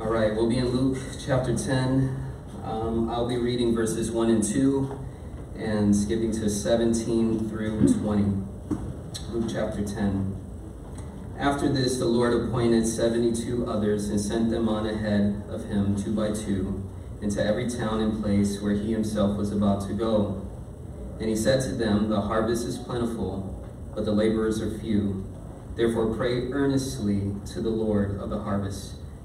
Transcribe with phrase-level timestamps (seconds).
[0.00, 2.32] All right, we'll be in Luke chapter 10.
[2.64, 4.98] Um, I'll be reading verses 1 and 2
[5.58, 8.24] and skipping to 17 through 20.
[9.28, 10.40] Luke chapter 10.
[11.38, 16.14] After this, the Lord appointed 72 others and sent them on ahead of him, two
[16.14, 16.82] by two,
[17.20, 20.48] into every town and place where he himself was about to go.
[21.20, 23.62] And he said to them, The harvest is plentiful,
[23.94, 25.26] but the laborers are few.
[25.76, 28.94] Therefore, pray earnestly to the Lord of the harvest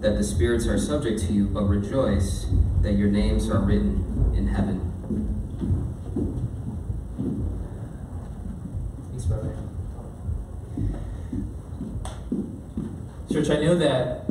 [0.00, 2.46] that the spirits are subject to you, but rejoice
[2.80, 4.86] that your names are written in heaven.
[9.10, 9.54] Thanks, brother.
[13.30, 14.24] Church, I know that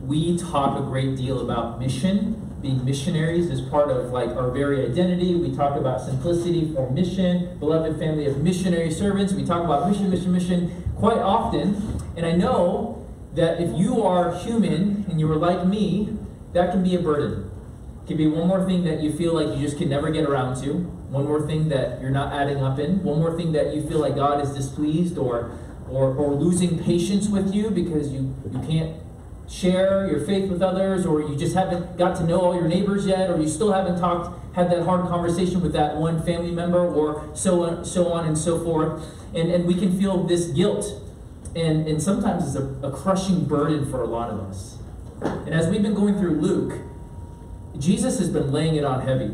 [0.00, 2.42] we talk a great deal about mission.
[2.62, 5.34] Being missionaries is part of like our very identity.
[5.34, 9.32] We talk about simplicity for mission, beloved family of missionary servants.
[9.32, 12.00] We talk about mission, mission, mission quite often.
[12.16, 13.05] And I know
[13.36, 16.16] that if you are human and you are like me,
[16.52, 17.50] that can be a burden.
[18.02, 20.24] It can be one more thing that you feel like you just can never get
[20.24, 23.74] around to, one more thing that you're not adding up in, one more thing that
[23.74, 25.56] you feel like God is displeased or
[25.90, 28.96] or, or losing patience with you because you, you can't
[29.48, 33.06] share your faith with others, or you just haven't got to know all your neighbors
[33.06, 36.80] yet, or you still haven't talked, had that hard conversation with that one family member,
[36.80, 39.04] or so on, so on and so forth.
[39.34, 40.86] And, and we can feel this guilt
[41.56, 44.76] and, and sometimes it's a, a crushing burden for a lot of us.
[45.22, 46.78] And as we've been going through Luke,
[47.78, 49.32] Jesus has been laying it on heavy.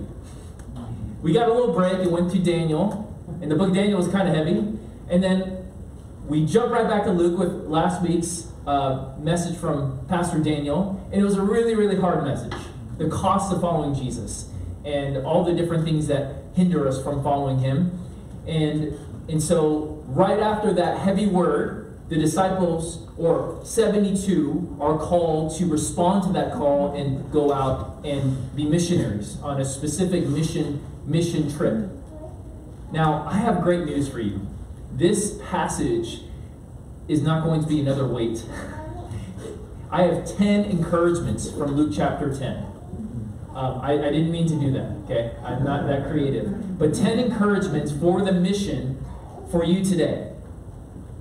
[1.20, 4.08] We got a little break and went through Daniel, and the book of Daniel was
[4.08, 4.78] kind of heavy.
[5.10, 5.68] And then
[6.28, 11.20] we jumped right back to Luke with last week's uh, message from Pastor Daniel, and
[11.20, 12.54] it was a really, really hard message.
[12.98, 14.48] The cost of following Jesus
[14.84, 17.98] and all the different things that hinder us from following him.
[18.46, 18.96] And,
[19.28, 21.81] and so, right after that heavy word,
[22.12, 28.54] the disciples, or 72, are called to respond to that call and go out and
[28.54, 31.88] be missionaries on a specific mission mission trip.
[32.92, 34.46] Now, I have great news for you.
[34.92, 36.20] This passage
[37.08, 38.44] is not going to be another weight.
[39.90, 42.66] I have 10 encouragements from Luke chapter 10.
[43.54, 45.34] Um, I, I didn't mean to do that, okay?
[45.42, 46.78] I'm not that creative.
[46.78, 49.02] But 10 encouragements for the mission
[49.50, 50.31] for you today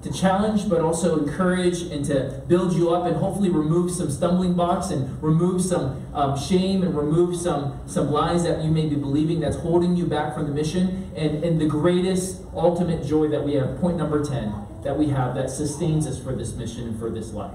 [0.04, 4.54] to challenge but also encourage and to build you up and hopefully remove some stumbling
[4.54, 8.96] blocks and remove some um, shame and remove some some lies that you may be
[8.96, 11.12] believing that's holding you back from the mission.
[11.16, 14.54] And and the greatest ultimate joy that we have point number 10
[14.84, 17.54] that we have that sustains us for this mission and for this life.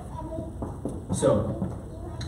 [1.12, 1.72] So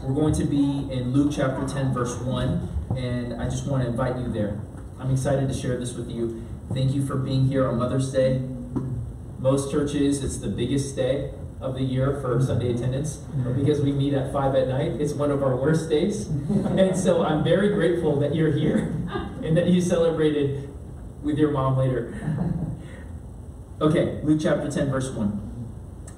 [0.02, 3.88] we're going to be in luke chapter 10 verse 1 and i just want to
[3.88, 4.60] invite you there.
[4.98, 6.44] I'm excited to share this with you.
[6.74, 8.42] Thank you for being here on mother's day
[9.50, 13.58] most churches, it's the biggest day of the year for Sunday attendance mm-hmm.
[13.58, 15.00] because we meet at 5 at night.
[15.00, 16.26] It's one of our worst days.
[16.76, 18.76] and so I'm very grateful that you're here
[19.42, 20.68] and that you celebrated
[21.22, 22.14] with your mom later.
[23.80, 25.40] Okay, Luke chapter 10, verse 1.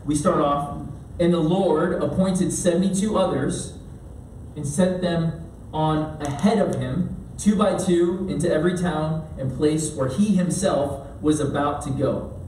[0.07, 0.81] We start off,
[1.19, 3.77] and the Lord appointed 72 others
[4.57, 9.93] and sent them on ahead of him, two by two, into every town and place
[9.93, 12.40] where he himself was about to go.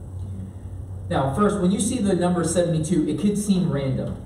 [1.13, 4.25] Now, first, when you see the number 72, it could seem random.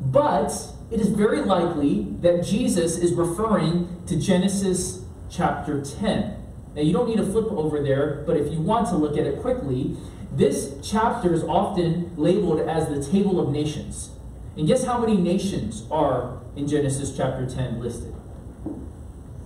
[0.00, 6.34] But it is very likely that Jesus is referring to Genesis chapter 10.
[6.74, 9.26] Now, you don't need to flip over there, but if you want to look at
[9.26, 9.98] it quickly,
[10.32, 14.08] this chapter is often labeled as the Table of Nations.
[14.56, 18.14] And guess how many nations are in Genesis chapter 10 listed?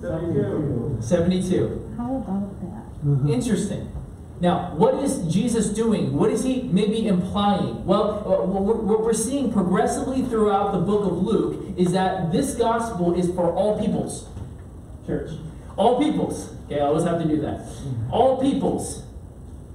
[0.00, 0.98] 72.
[1.00, 1.94] 72.
[1.98, 3.04] How about that?
[3.04, 3.30] Mm-hmm.
[3.30, 3.90] Interesting.
[4.42, 6.14] Now, what is Jesus doing?
[6.14, 7.86] What is he maybe implying?
[7.86, 13.14] Well, uh, what we're seeing progressively throughout the book of Luke is that this gospel
[13.14, 14.28] is for all peoples.
[15.06, 15.30] Church.
[15.76, 16.56] All peoples.
[16.66, 17.64] Okay, I always have to do that.
[18.10, 19.04] All peoples.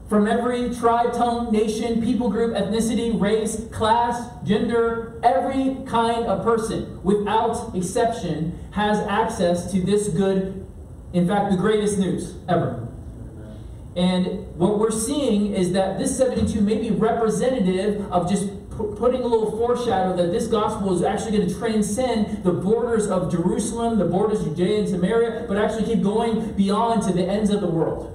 [0.10, 7.02] From every tribe, tongue, nation, people group, ethnicity, race, class, gender, every kind of person,
[7.04, 10.68] without exception, has access to this good,
[11.14, 12.86] in fact, the greatest news ever.
[13.98, 19.26] And what we're seeing is that this 72 may be representative of just putting a
[19.26, 24.06] little foreshadow that this gospel is actually going to transcend the borders of Jerusalem, the
[24.06, 27.68] borders of Judea and Samaria, but actually keep going beyond to the ends of the
[27.68, 28.14] world.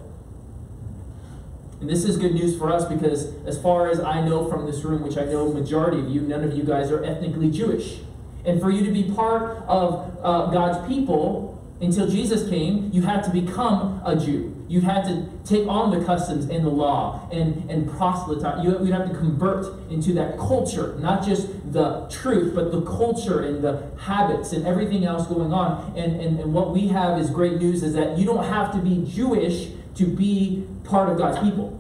[1.80, 4.84] And this is good news for us because, as far as I know from this
[4.84, 7.98] room, which I know majority of you, none of you guys are ethnically Jewish.
[8.44, 13.24] And for you to be part of uh, God's people until Jesus came, you had
[13.24, 14.51] to become a Jew.
[14.68, 18.64] You had to take on the customs and the law and, and proselytize.
[18.64, 23.42] You, would have to convert into that culture, not just the truth, but the culture
[23.42, 25.96] and the habits and everything else going on.
[25.96, 28.78] And, and, and what we have is great news is that you don't have to
[28.78, 31.78] be Jewish to be part of God's people.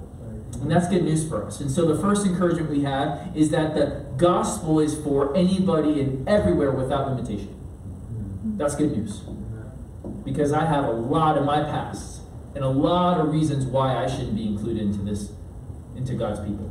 [0.60, 1.60] And that's good news for us.
[1.60, 6.28] And so the first encouragement we have is that the gospel is for anybody and
[6.28, 7.54] everywhere without limitation.
[8.56, 9.22] That's good news.
[10.24, 12.21] Because I have a lot in my past
[12.54, 15.32] and a lot of reasons why I shouldn't be included into this,
[15.96, 16.70] into God's people.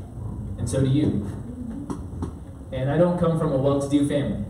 [0.58, 1.28] And so do you.
[2.72, 4.46] And I don't come from a well to do family.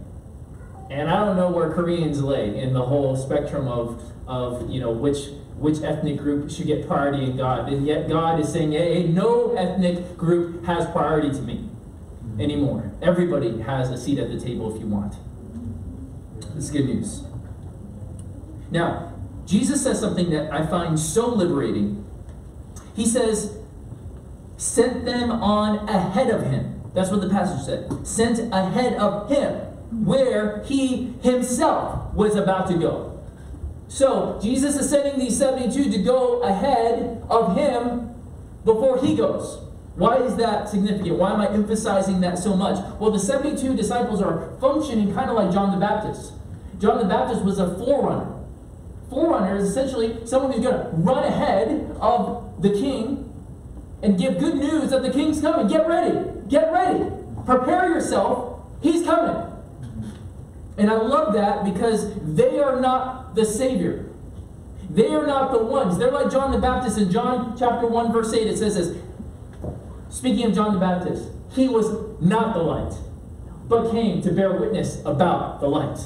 [0.90, 4.92] And I don't know where Koreans lay in the whole spectrum of, of you know,
[4.92, 5.30] which
[5.62, 7.72] which ethnic group should get priority in God.
[7.72, 11.70] And yet God is saying, hey, no ethnic group has priority to me
[12.40, 12.92] anymore.
[13.00, 15.14] Everybody has a seat at the table if you want.
[16.56, 17.24] This is good news.
[18.72, 19.11] Now,
[19.52, 22.06] Jesus says something that I find so liberating.
[22.96, 23.58] He says,
[24.56, 26.82] sent them on ahead of him.
[26.94, 28.08] That's what the passage said.
[28.08, 29.56] Sent ahead of him,
[30.06, 33.22] where he himself was about to go.
[33.90, 38.16] So Jesus is sending these 72 to go ahead of him
[38.64, 39.60] before he goes.
[39.96, 41.18] Why is that significant?
[41.18, 42.80] Why am I emphasizing that so much?
[43.02, 46.32] Well, the 72 disciples are functioning kind of like John the Baptist.
[46.80, 48.41] John the Baptist was a forerunner.
[49.12, 53.28] Forerunner is essentially someone who's going to run ahead of the king
[54.02, 55.68] and give good news that the king's coming.
[55.68, 56.18] Get ready.
[56.48, 57.12] Get ready.
[57.46, 58.62] Prepare yourself.
[58.82, 59.52] He's coming.
[60.78, 64.06] And I love that because they are not the Savior.
[64.90, 65.98] They are not the ones.
[65.98, 68.48] They're like John the Baptist in John chapter 1, verse 8.
[68.48, 68.98] It says this
[70.10, 72.94] Speaking of John the Baptist, he was not the light,
[73.68, 76.00] but came to bear witness about the light.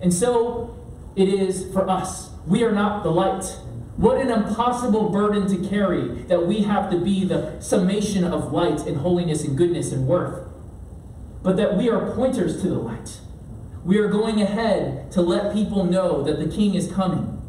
[0.00, 0.76] And so
[1.16, 2.29] it is for us.
[2.46, 3.44] We are not the light.
[3.96, 8.86] What an impossible burden to carry that we have to be the summation of light
[8.86, 10.48] and holiness and goodness and worth.
[11.42, 13.20] But that we are pointers to the light.
[13.84, 17.42] We are going ahead to let people know that the King is coming.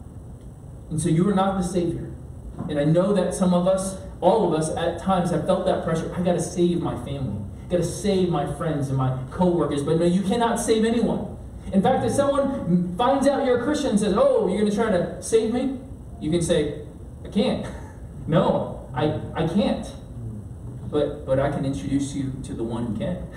[0.90, 2.12] And so you are not the Savior.
[2.70, 5.84] And I know that some of us, all of us at times have felt that
[5.84, 6.14] pressure.
[6.16, 7.42] I got to save my family.
[7.66, 9.84] I got to save my friends and my coworkers.
[9.84, 11.38] But no, you cannot save anyone.
[11.74, 14.76] In fact, if someone finds out you're a Christian and says, "Oh, you're going to
[14.76, 15.80] try to save me,"
[16.20, 16.82] you can say,
[17.24, 17.66] "I can't."
[18.28, 19.88] no, I I can't.
[20.90, 23.28] But but I can introduce you to the one who can.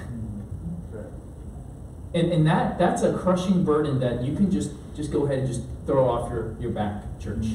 [2.15, 5.49] And, and that that's a crushing burden that you can just just go ahead and
[5.49, 7.47] just throw off your, your back, church.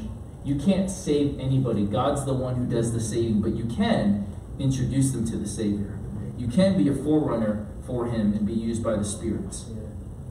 [0.44, 1.86] You can't save anybody.
[1.86, 4.28] God's the one who does the saving, but you can
[4.58, 5.98] introduce them to the Savior.
[6.38, 9.56] You can be a forerunner for him and be used by the Spirit.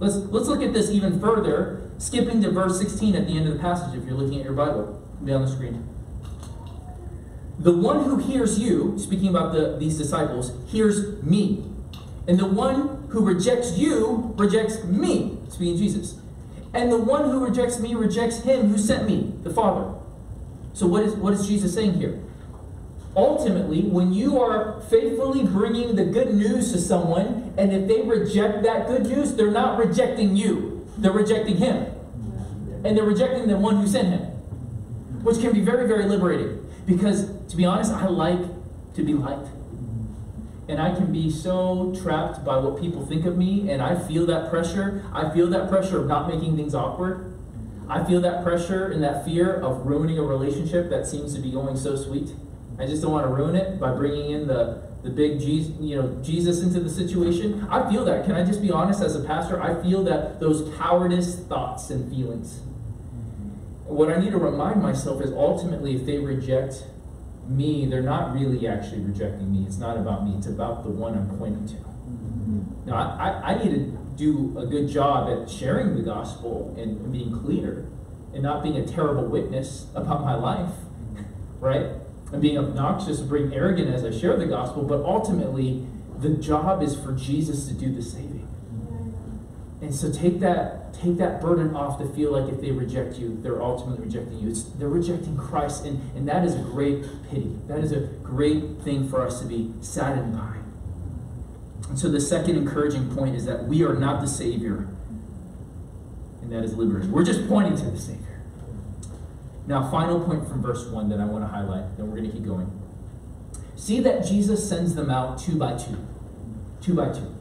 [0.01, 3.55] Let's let's look at this even further, skipping to verse 16 at the end of
[3.55, 5.03] the passage if you're looking at your Bible.
[5.25, 5.89] Be on the screen.
[7.59, 11.65] The one who hears you, speaking about the, these disciples, hears me.
[12.29, 16.21] And the one who rejects you rejects me, speaking Jesus.
[16.73, 19.95] And the one who rejects me rejects him who sent me, the Father.
[20.73, 22.23] So what is what is Jesus saying here?
[23.19, 28.63] Ultimately, when you are faithfully bringing the good news to someone, and if they reject
[28.63, 30.87] that good news, they're not rejecting you.
[30.97, 31.93] They're rejecting him.
[32.85, 34.21] And they're rejecting the one who sent him.
[35.25, 36.65] Which can be very, very liberating.
[36.87, 38.39] Because to be honest, I like
[38.95, 39.49] to be liked
[40.69, 44.27] and I can be so trapped by what people think of me, and I feel
[44.27, 45.03] that pressure.
[45.15, 47.33] I feel that pressure of not making things awkward.
[47.89, 51.51] I feel that pressure and that fear of ruining a relationship that seems to be
[51.51, 52.35] going so sweet.
[52.79, 55.97] I just don't want to ruin it by bringing in the the big Jesus, you
[55.97, 57.67] know, Jesus into the situation.
[57.71, 58.25] I feel that.
[58.25, 59.63] Can I just be honest as a pastor?
[59.63, 62.63] I feel that those cowardice thoughts and feelings.
[63.85, 66.85] What I need to remind myself is ultimately if they reject
[67.47, 69.65] me, they're not really actually rejecting me.
[69.67, 71.75] It's not about me, it's about the one I'm pointing to.
[71.75, 72.91] Mm-hmm.
[72.91, 77.33] Now, I, I need to do a good job at sharing the gospel and being
[77.33, 77.87] clear
[78.35, 80.75] and not being a terrible witness about my life,
[81.61, 81.87] right?
[82.33, 85.87] And being obnoxious, being arrogant as I share the gospel, but ultimately,
[86.19, 88.47] the job is for Jesus to do the saving.
[89.81, 93.39] And so take that take that burden off to feel like if they reject you,
[93.43, 94.49] they're ultimately rejecting you.
[94.51, 97.57] It's, they're rejecting Christ, and, and that is a great pity.
[97.69, 100.57] That is a great thing for us to be saddened by.
[101.89, 104.89] And so the second encouraging point is that we are not the Savior,
[106.43, 107.07] and that is liberty.
[107.07, 108.25] We're just pointing to the Savior.
[109.69, 112.35] Now, final point from verse 1 that I want to highlight, then we're going to
[112.35, 112.73] keep going.
[113.77, 115.99] See that Jesus sends them out two by two.
[116.81, 117.35] Two by two.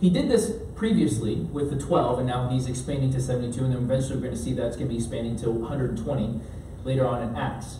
[0.00, 3.84] He did this previously with the 12, and now he's expanding to 72, and then
[3.84, 6.40] eventually we're going to see that it's going to be expanding to 120
[6.82, 7.78] later on in Acts.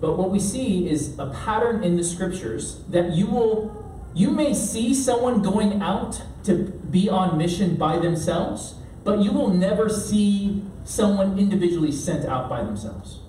[0.00, 4.54] But what we see is a pattern in the scriptures that you will you may
[4.54, 6.54] see someone going out to
[6.90, 8.75] be on mission by themselves,
[9.06, 13.20] but you will never see someone individually sent out by themselves.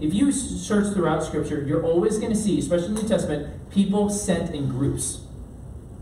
[0.00, 3.70] If you search throughout Scripture, you're always going to see, especially in the New Testament,
[3.70, 5.20] people sent in groups.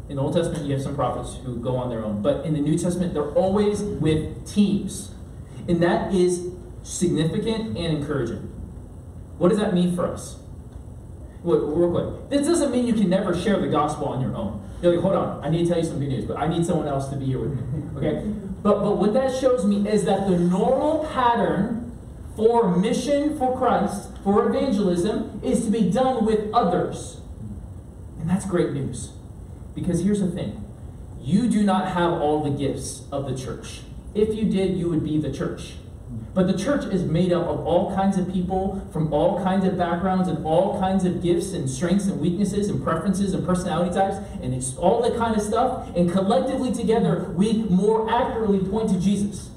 [0.09, 2.55] In the Old Testament, you have some prophets who go on their own, but in
[2.55, 5.13] the New Testament, they're always with teams.
[5.69, 6.49] And that is
[6.85, 8.49] significant and encouraging.
[9.39, 10.39] What does that mean for us?
[11.43, 12.31] Wait, real quick.
[12.31, 14.63] This doesn't mean you can never share the gospel on your own.
[14.83, 16.65] You're like, hold on, I need to tell you some good news, but I need
[16.65, 17.99] someone else to be here with me.
[17.99, 18.50] Okay?
[18.63, 21.97] But but what that shows me is that the normal pattern
[22.37, 27.21] for mission for Christ, for evangelism, is to be done with others.
[28.19, 29.13] And that's great news.
[29.75, 30.65] Because here's the thing.
[31.21, 33.81] You do not have all the gifts of the church.
[34.15, 35.75] If you did, you would be the church.
[36.33, 39.77] But the church is made up of all kinds of people from all kinds of
[39.77, 44.17] backgrounds and all kinds of gifts and strengths and weaknesses and preferences and personality types
[44.41, 45.89] and it's all that kind of stuff.
[45.97, 49.51] And collectively together, we more accurately point to Jesus.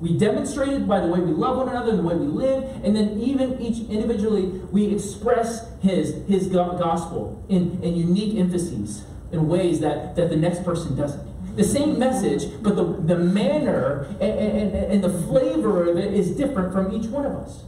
[0.00, 2.64] We demonstrate it by the way we love one another, and the way we live,
[2.84, 9.48] and then even each individually, we express His His gospel in, in unique emphases in
[9.48, 11.26] ways that, that the next person doesn't
[11.56, 16.36] the same message, but the, the manner and, and, and the flavor of it is
[16.36, 17.64] different from each one of us.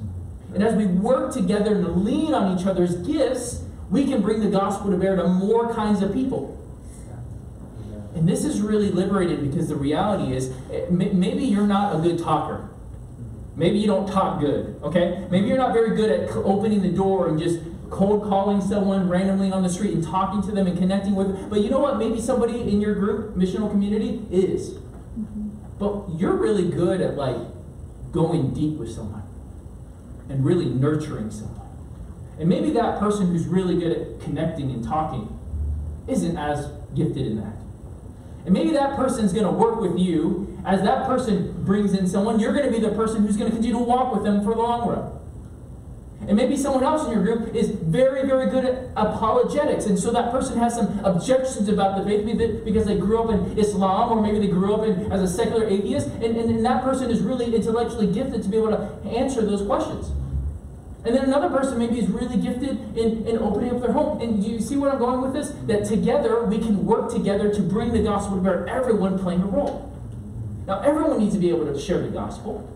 [0.54, 4.50] And as we work together and lean on each other's gifts, we can bring the
[4.50, 6.54] gospel to bear to more kinds of people.
[8.14, 12.18] And this is really liberating because the reality is eh, maybe you're not a good
[12.18, 12.68] talker.
[13.57, 15.26] Maybe you don't talk good, okay?
[15.30, 19.50] Maybe you're not very good at opening the door and just cold calling someone randomly
[19.50, 21.49] on the street and talking to them and connecting with them.
[21.49, 21.99] But you know what?
[21.99, 24.71] Maybe somebody in your group, missional community, is.
[24.71, 25.49] Mm-hmm.
[25.78, 27.37] But you're really good at like
[28.12, 29.23] going deep with someone
[30.28, 31.68] and really nurturing someone.
[32.38, 35.38] And maybe that person who's really good at connecting and talking
[36.07, 37.57] isn't as gifted in that.
[38.45, 42.40] And maybe that person's going to work with you as that person brings in someone.
[42.40, 44.54] You're going to be the person who's going to continue to walk with them for
[44.54, 45.17] the long run.
[46.28, 49.87] And maybe someone else in your group is very, very good at apologetics.
[49.87, 53.58] And so that person has some objections about the faith because they grew up in
[53.58, 56.08] Islam or maybe they grew up in, as a secular atheist.
[56.08, 59.62] And, and, and that person is really intellectually gifted to be able to answer those
[59.62, 60.12] questions.
[61.06, 64.20] And then another person maybe is really gifted in, in opening up their home.
[64.20, 65.54] And do you see where I'm going with this?
[65.66, 69.47] That together we can work together to bring the gospel to bear, everyone playing a
[69.47, 69.90] role.
[70.66, 72.68] Now, everyone needs to be able to share the gospel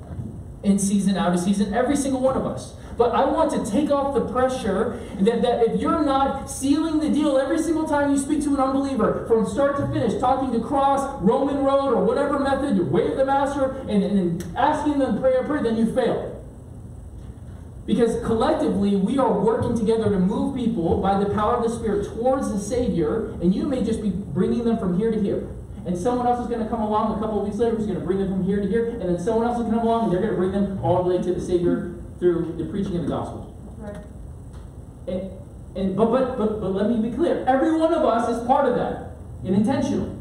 [0.62, 2.72] in season, out of season, every single one of us.
[2.96, 7.08] But I want to take off the pressure that, that if you're not sealing the
[7.08, 10.60] deal every single time you speak to an unbeliever, from start to finish, talking to
[10.60, 15.14] cross, Roman road, or whatever method, you Way of the Master and, and asking them
[15.14, 16.28] to pray a prayer, then you fail.
[17.86, 22.06] Because collectively, we are working together to move people by the power of the Spirit
[22.06, 25.48] towards the Savior, and you may just be bringing them from here to here.
[25.84, 27.98] And someone else is going to come along a couple of weeks later who's going
[27.98, 30.12] to bring them from here to here, and then someone else will come along and
[30.12, 33.02] they're going to bring them all the way to the Savior through the preaching of
[33.02, 33.52] the gospel.
[33.78, 33.96] Right.
[35.08, 35.32] And,
[35.74, 37.44] and but, but but but let me be clear.
[37.48, 40.18] Every one of us is part of that, and intentional.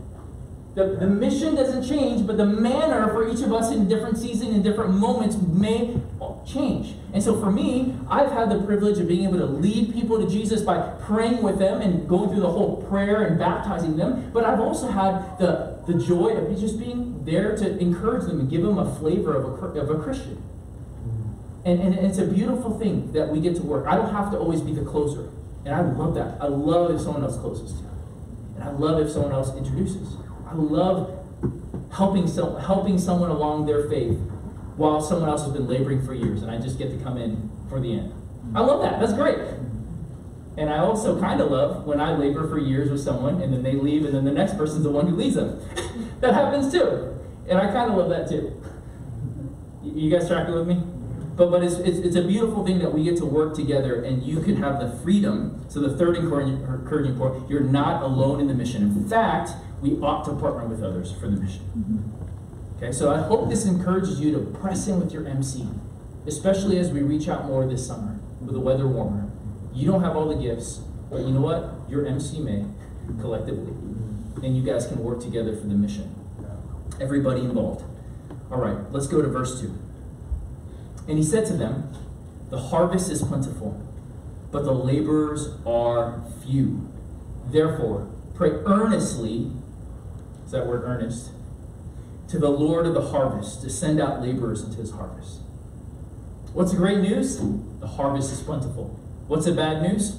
[0.74, 4.55] The, the mission doesn't change, but the manner for each of us in different seasons
[4.55, 5.98] and different moments may
[6.48, 6.96] change.
[7.13, 10.29] And so for me, I've had the privilege of being able to lead people to
[10.29, 14.31] Jesus by praying with them and going through the whole prayer and baptizing them.
[14.34, 18.50] But I've also had the, the joy of just being there to encourage them and
[18.50, 20.41] give them a flavor of a, of a Christian.
[21.63, 23.86] And, and it's a beautiful thing that we get to work.
[23.88, 25.30] I don't have to always be the closer.
[25.65, 26.41] And I love that.
[26.41, 27.82] I love if someone else closes.
[28.56, 30.15] And I love if someone else introduces.
[30.48, 31.22] I love
[31.91, 32.27] helping,
[32.60, 34.18] helping someone along their faith
[34.75, 37.51] while someone else has been laboring for years and I just get to come in
[37.70, 38.13] for the end.
[38.56, 39.00] I love that.
[39.00, 39.38] That's great.
[40.58, 43.63] And I also kind of love when I labor for years with someone and then
[43.63, 45.62] they leave and then the next person's the one who leads them.
[46.22, 47.20] that happens too.
[47.48, 48.62] And I kind of love that too.
[49.84, 50.82] You guys tracking with me?
[51.35, 54.21] But, but it's, it's, it's, a beautiful thing that we get to work together and
[54.21, 55.65] you can have the freedom.
[55.69, 58.83] So, the third encouraging point, you're not alone in the mission.
[58.83, 61.61] In fact, we ought to partner with others for the mission.
[61.77, 62.77] Mm-hmm.
[62.77, 65.67] Okay, so I hope this encourages you to press in with your MC,
[66.25, 69.31] especially as we reach out more this summer with the weather warmer.
[69.73, 71.89] You don't have all the gifts, but you know what?
[71.89, 72.65] Your MC may
[73.19, 73.73] collectively.
[74.43, 76.15] and you guys can work together for the mission.
[77.00, 77.83] Everybody involved.
[78.51, 79.77] All right, let's go to verse 2.
[81.08, 81.93] And he said to them,
[82.50, 83.81] The harvest is plentiful,
[84.51, 86.89] but the laborers are few.
[87.48, 89.51] Therefore, pray earnestly,
[90.46, 91.31] is that word earnest,
[92.29, 95.41] to the Lord of the harvest to send out laborers into his harvest.
[96.53, 97.39] What's the great news?
[97.79, 99.00] The harvest is plentiful.
[99.27, 100.17] What's the bad news?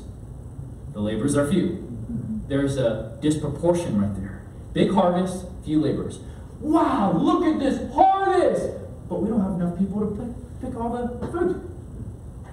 [0.92, 1.88] The laborers are few.
[2.48, 4.42] There's a disproportion right there.
[4.72, 6.18] Big harvest, few laborers.
[6.60, 8.78] Wow, look at this harvest!
[9.08, 11.68] But we don't have enough people to pick, pick all the fruit.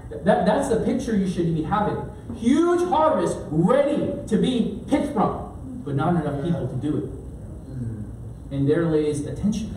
[0.09, 1.97] That, that's the picture you should be having.
[2.35, 8.55] Huge harvest ready to be picked from, but not enough people to do it.
[8.55, 9.75] And there lays attention.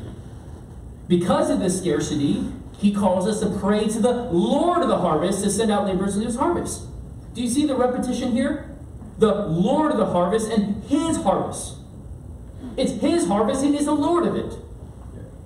[1.07, 2.47] Because of this scarcity,
[2.79, 6.15] he calls us to pray to the Lord of the harvest to send out laborers
[6.15, 6.87] into his harvest.
[7.35, 8.71] Do you see the repetition here?
[9.19, 11.77] The Lord of the harvest and his harvest.
[12.77, 14.55] It's his harvest and he's the Lord of it.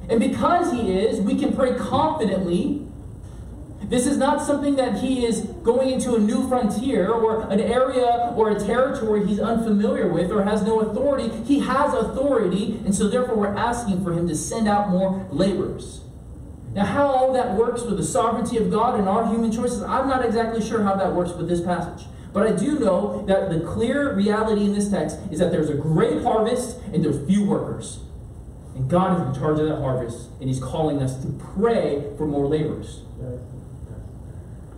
[0.09, 2.87] And because he is, we can pray confidently.
[3.83, 8.33] This is not something that he is going into a new frontier or an area
[8.37, 11.29] or a territory he's unfamiliar with or has no authority.
[11.45, 16.01] He has authority, and so therefore we're asking for him to send out more laborers.
[16.75, 20.09] Now, how all that works with the sovereignty of God and our human choices, I'm
[20.09, 22.07] not exactly sure how that works with this passage.
[22.33, 25.75] But I do know that the clear reality in this text is that there's a
[25.75, 28.01] great harvest and there's few workers.
[28.77, 32.27] And God is in charge of that harvest, and He's calling us to pray for
[32.27, 33.01] more laborers.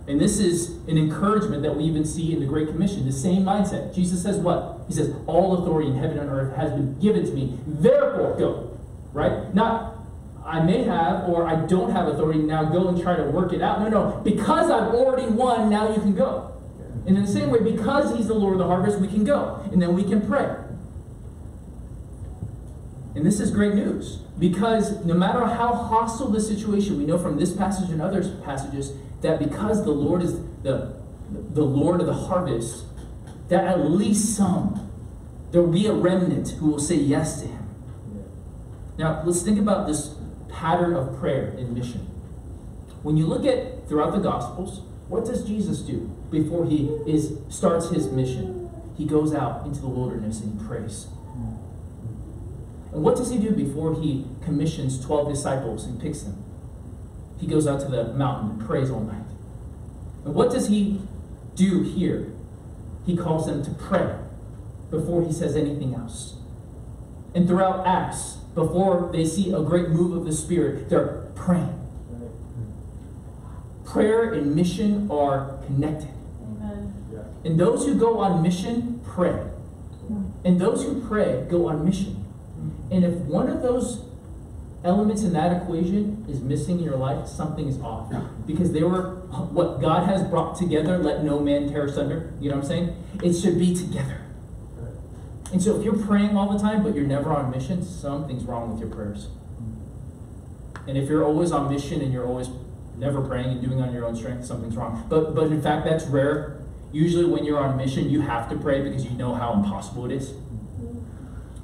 [0.07, 3.43] And this is an encouragement that we even see in the Great Commission, the same
[3.43, 3.93] mindset.
[3.93, 4.79] Jesus says what?
[4.87, 8.79] He says, All authority in heaven and earth has been given to me, therefore go.
[9.13, 9.53] Right?
[9.53, 9.97] Not,
[10.43, 13.61] I may have or I don't have authority, now go and try to work it
[13.61, 13.81] out.
[13.81, 14.21] No, no.
[14.23, 16.55] Because I've already won, now you can go.
[17.05, 19.61] And in the same way, because He's the Lord of the harvest, we can go.
[19.71, 20.55] And then we can pray.
[23.19, 27.37] And this is great news because no matter how hostile the situation, we know from
[27.37, 30.93] this passage and other passages that because the Lord is the,
[31.29, 32.85] the Lord of the harvest,
[33.49, 34.89] that at least some,
[35.51, 37.69] there will be a remnant who will say yes to Him.
[38.97, 40.15] Now, let's think about this
[40.47, 42.07] pattern of prayer in mission.
[43.03, 47.89] When you look at throughout the Gospels, what does Jesus do before he is starts
[47.89, 48.69] his mission?
[48.95, 51.07] He goes out into the wilderness and he prays.
[52.91, 56.43] And what does he do before he commissions 12 disciples and picks them?
[57.39, 59.25] He goes out to the mountain and prays all night.
[60.25, 61.01] And what does he
[61.55, 62.33] do here?
[63.05, 64.15] He calls them to pray
[64.89, 66.35] before he says anything else.
[67.33, 71.75] And throughout Acts, before they see a great move of the Spirit, they're praying.
[73.85, 76.09] Prayer and mission are connected.
[76.43, 76.93] Amen.
[77.45, 79.43] And those who go on mission pray.
[80.43, 82.18] And those who pray go on mission.
[82.91, 84.05] And if one of those
[84.83, 88.11] elements in that equation is missing in your life, something is off.
[88.45, 89.15] Because they were
[89.51, 92.33] what God has brought together, let no man tear asunder.
[92.39, 93.03] You know what I'm saying?
[93.23, 94.21] It should be together.
[95.51, 98.71] And so if you're praying all the time, but you're never on mission, something's wrong
[98.71, 99.29] with your prayers.
[100.87, 102.49] And if you're always on mission and you're always
[102.97, 105.05] never praying and doing on your own strength, something's wrong.
[105.09, 106.61] But but in fact that's rare.
[106.91, 110.11] Usually when you're on mission, you have to pray because you know how impossible it
[110.11, 110.33] is.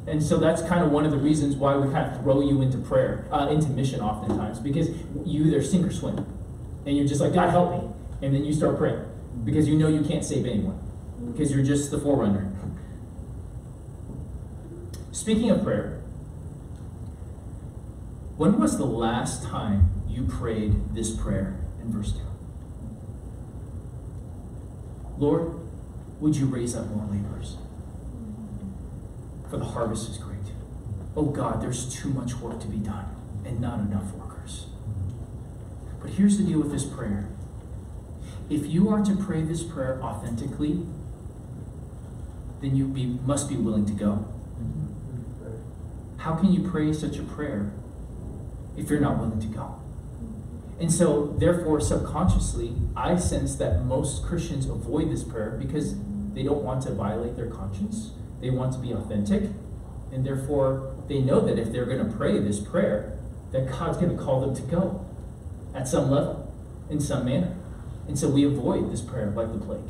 [0.08, 2.62] And so that's kind of one of the reasons why we kind of throw you
[2.62, 4.90] into prayer, uh, into mission oftentimes, because
[5.26, 6.18] you either sink or swim.
[6.86, 7.90] And you're just like, God help me.
[8.22, 9.04] And then you start praying
[9.44, 10.80] because you know you can't save anyone
[11.32, 12.52] because you're just the forerunner.
[15.12, 16.02] Speaking of prayer,
[18.38, 22.20] when was the last time you prayed this prayer in verse 2?
[25.18, 25.58] Lord,
[26.20, 27.58] would you raise up more laborers?
[29.50, 30.40] For the harvest is great.
[31.16, 33.06] Oh God, there's too much work to be done
[33.46, 34.68] and not enough workers.
[36.02, 37.30] But here's the deal with this prayer.
[38.50, 40.86] If you are to pray this prayer authentically,
[42.62, 44.28] then you be, must be willing to go.
[46.18, 47.72] How can you pray such a prayer
[48.76, 49.80] if you're not willing to go?
[50.80, 55.96] And so, therefore, subconsciously, I sense that most Christians avoid this prayer because
[56.34, 58.12] they don't want to violate their conscience.
[58.42, 59.50] They want to be authentic.
[60.12, 63.18] And therefore, they know that if they're going to pray this prayer,
[63.52, 65.06] that God's going to call them to go
[65.74, 66.54] at some level,
[66.90, 67.56] in some manner.
[68.08, 69.90] And so we avoid this prayer like the plague.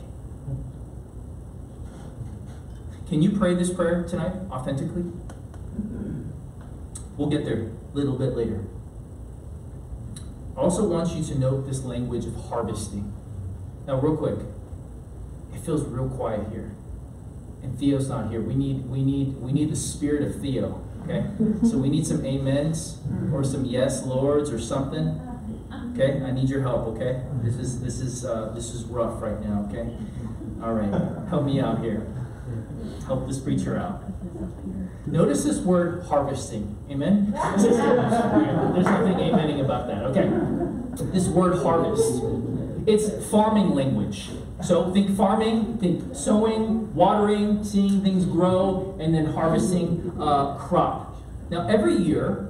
[3.08, 5.12] Can you pray this prayer tonight authentically?
[7.17, 8.65] We'll get there a little bit later.
[10.58, 13.13] I also want you to note this language of harvesting.
[13.86, 14.39] Now, real quick,
[15.53, 16.71] it feels real quiet here.
[17.65, 18.41] And Theo's not here.
[18.41, 20.82] We need we need we need the spirit of Theo.
[21.04, 21.25] Okay?
[21.67, 22.99] So we need some amens
[23.34, 25.19] or some yes lords or something.
[25.93, 26.21] Okay?
[26.21, 27.23] I need your help, okay?
[27.41, 29.97] This is this is uh, this is rough right now, okay?
[30.62, 30.93] All right.
[31.30, 32.06] Help me out here.
[33.08, 34.04] Help this preacher out.
[35.08, 36.78] Notice this word harvesting.
[36.89, 37.32] Amen?
[37.58, 40.04] There's nothing amening about that.
[40.12, 40.30] Okay.
[41.12, 42.21] This word harvest.
[42.86, 44.30] It's farming language.
[44.63, 51.18] So think farming, think sowing, watering, seeing things grow, and then harvesting uh, crop.
[51.50, 52.50] Now, every year,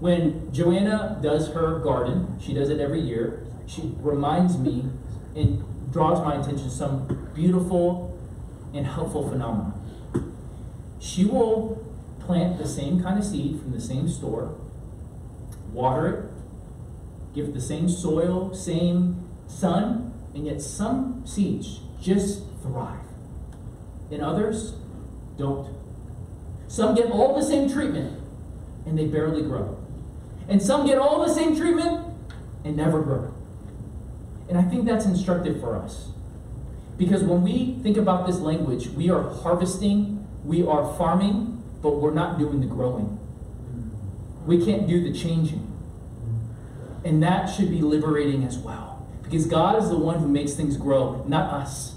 [0.00, 4.86] when Joanna does her garden, she does it every year, she reminds me
[5.36, 5.62] and
[5.92, 8.18] draws my attention to some beautiful
[8.74, 9.74] and helpful phenomena.
[10.98, 11.84] She will
[12.20, 14.56] plant the same kind of seed from the same store,
[15.72, 23.00] water it, give it the same soil, same sun, and yet some seeds just thrive.
[24.10, 24.74] And others
[25.36, 25.74] don't.
[26.68, 28.20] Some get all the same treatment
[28.86, 29.78] and they barely grow.
[30.48, 32.14] And some get all the same treatment
[32.64, 33.32] and never grow.
[34.48, 36.08] And I think that's instructive for us.
[36.98, 42.12] Because when we think about this language, we are harvesting, we are farming, but we're
[42.12, 43.18] not doing the growing.
[44.46, 45.68] We can't do the changing.
[47.04, 48.81] And that should be liberating as well.
[49.32, 51.94] Because God is the one who makes things grow, not us.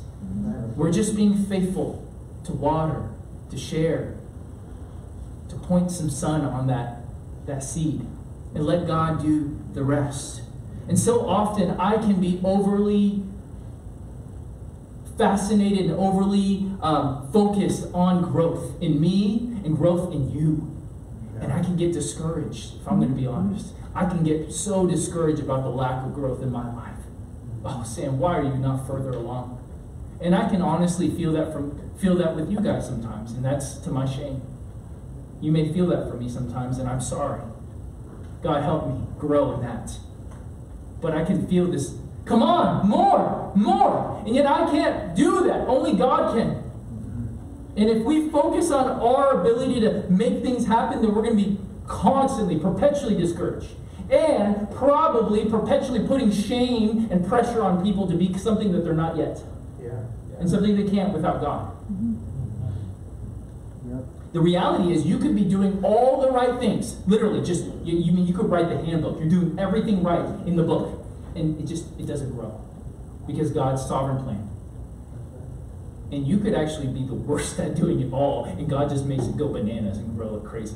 [0.78, 2.10] We're just being faithful
[2.46, 3.10] to water,
[3.52, 4.16] to share,
[5.50, 7.02] to point some sun on that,
[7.46, 8.08] that seed,
[8.54, 10.44] and let God do the rest.
[10.88, 13.26] And so often I can be overly
[15.18, 20.74] fascinated and overly um, focused on growth in me and growth in you.
[21.42, 23.74] And I can get discouraged, if I'm going to be honest.
[23.94, 26.95] I can get so discouraged about the lack of growth in my life.
[27.66, 29.60] Oh, Sam, why are you not further along?
[30.22, 33.78] And I can honestly feel that from feel that with you guys sometimes, and that's
[33.78, 34.42] to my shame.
[35.42, 37.42] You may feel that for me sometimes, and I'm sorry.
[38.44, 39.92] God help me grow in that.
[41.02, 44.22] But I can feel this, come on, more, more.
[44.26, 45.68] And yet I can't do that.
[45.68, 46.64] Only God can.
[47.78, 51.44] And if we focus on our ability to make things happen, then we're going to
[51.44, 53.72] be constantly, perpetually discouraged.
[54.10, 59.18] And probably perpetually putting shame and pressure on people to be something that they're not
[59.18, 59.42] yet.
[59.82, 59.92] Yeah.
[60.40, 61.72] And something they can't without God.
[61.92, 62.16] Mm-hmm.
[63.90, 64.06] Yep.
[64.34, 66.98] The reality is, you could be doing all the right things.
[67.08, 69.20] Literally, just you, you mean you could write the handbook.
[69.20, 72.60] You're doing everything right in the book, and it just it doesn't grow
[73.26, 74.50] because God's sovereign plan.
[76.12, 79.26] And you could actually be the worst at doing it all, and God just makes
[79.26, 80.76] it go bananas and grow like crazy.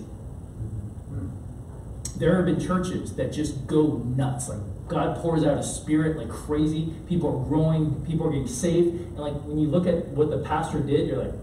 [2.20, 4.50] There have been churches that just go nuts.
[4.50, 6.94] Like God pours out a spirit like crazy.
[7.08, 8.06] People are growing.
[8.06, 8.94] People are getting saved.
[8.94, 11.34] And like when you look at what the pastor did, you're like,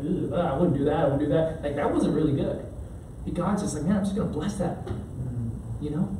[0.00, 0.96] "Ugh, ah, I wouldn't do that.
[0.96, 1.62] I wouldn't do that.
[1.62, 2.66] Like that wasn't really good.
[3.24, 4.78] But God's just like, man, I'm just gonna bless that.
[5.80, 6.16] You know.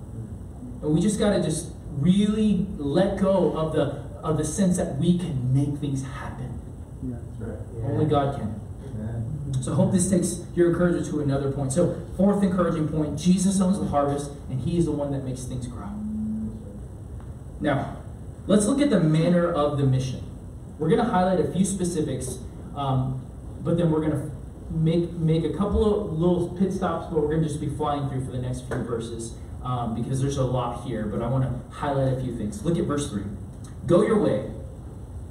[0.82, 5.18] And we just gotta just really let go of the of the sense that we
[5.18, 6.60] can make things happen.
[7.02, 7.16] Yeah.
[7.84, 8.55] Only God can.
[9.66, 11.72] So I hope this takes your encouragement to another point.
[11.72, 15.42] So, fourth encouraging point Jesus owns the harvest, and He is the one that makes
[15.42, 15.88] things grow.
[17.60, 17.96] Now,
[18.46, 20.22] let's look at the manner of the mission.
[20.78, 22.38] We're going to highlight a few specifics,
[22.76, 23.26] um,
[23.64, 24.30] but then we're going to
[24.70, 28.08] make, make a couple of little pit stops, but we're going to just be flying
[28.08, 31.42] through for the next few verses um, because there's a lot here, but I want
[31.42, 32.64] to highlight a few things.
[32.64, 33.24] Look at verse 3.
[33.84, 34.48] Go your way.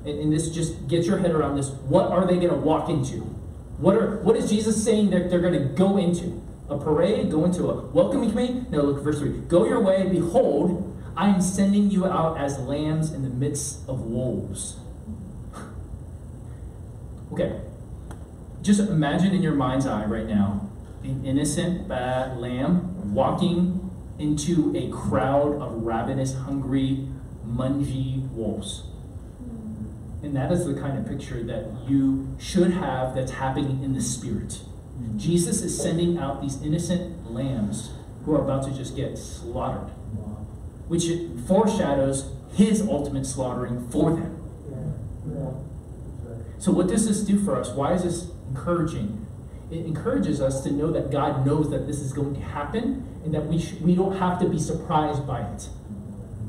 [0.04, 1.70] And, and this just get your head around this.
[1.70, 3.35] What are they going to walk into?
[3.78, 6.42] What are what is Jesus saying that they're going to go into?
[6.70, 7.30] A parade?
[7.30, 8.66] Go into a welcoming committee?
[8.70, 9.30] No, look, verse 3.
[9.48, 14.02] Go your way, behold, I am sending you out as lambs in the midst of
[14.02, 14.78] wolves.
[17.34, 17.62] okay.
[18.62, 20.72] Just imagine in your mind's eye right now
[21.04, 27.08] an innocent bad lamb walking into a crowd of ravenous, hungry,
[27.48, 28.84] mungy wolves.
[30.26, 34.02] And that is the kind of picture that you should have that's happening in the
[34.02, 34.60] spirit.
[35.18, 37.92] Jesus is sending out these innocent lambs
[38.24, 39.92] who are about to just get slaughtered,
[40.88, 41.06] which
[41.48, 44.32] foreshadows his ultimate slaughtering for them.
[46.58, 47.70] So, what does this do for us?
[47.70, 49.28] Why is this encouraging?
[49.70, 53.34] It encourages us to know that God knows that this is going to happen and
[53.34, 55.70] that we, sh- we don't have to be surprised by it.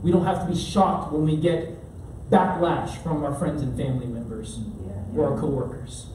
[0.02, 1.76] We don't have to be shocked when we get
[2.30, 4.60] backlash from our friends and family members
[5.14, 6.06] or our coworkers.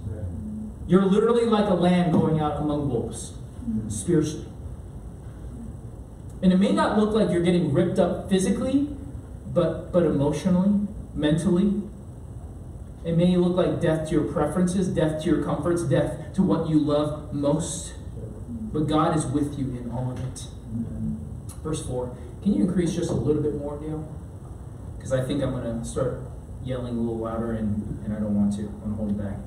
[0.88, 3.32] You're literally like a lamb going out among wolves,
[3.64, 3.90] mm-hmm.
[3.90, 4.48] spiritually.
[6.42, 8.90] And it may not look like you're getting ripped up physically,
[9.54, 11.82] but, but emotionally, mentally,
[13.04, 16.70] It may look like death to your preferences, death to your comforts, death to what
[16.70, 17.94] you love most.
[18.72, 20.46] But God is with you in all of it.
[20.70, 21.16] Mm-hmm.
[21.64, 22.16] Verse 4.
[22.44, 24.08] Can you increase just a little bit more, Neil?
[25.02, 26.22] Because I think I'm going to start
[26.64, 28.62] yelling a little louder and, and I don't want to.
[28.62, 29.38] I'm going to hold it back.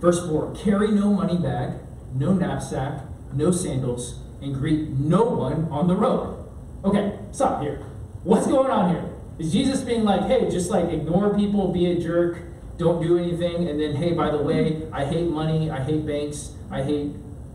[0.00, 1.78] Verse 4 Carry no money bag,
[2.12, 6.44] no knapsack, no sandals, and greet no one on the road.
[6.84, 7.76] Okay, stop here.
[8.24, 9.08] What's going on here?
[9.38, 12.38] Is Jesus being like, hey, just like ignore people, be a jerk,
[12.76, 16.54] don't do anything, and then, hey, by the way, I hate money, I hate banks,
[16.72, 17.12] I hate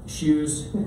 [0.07, 0.69] shoes.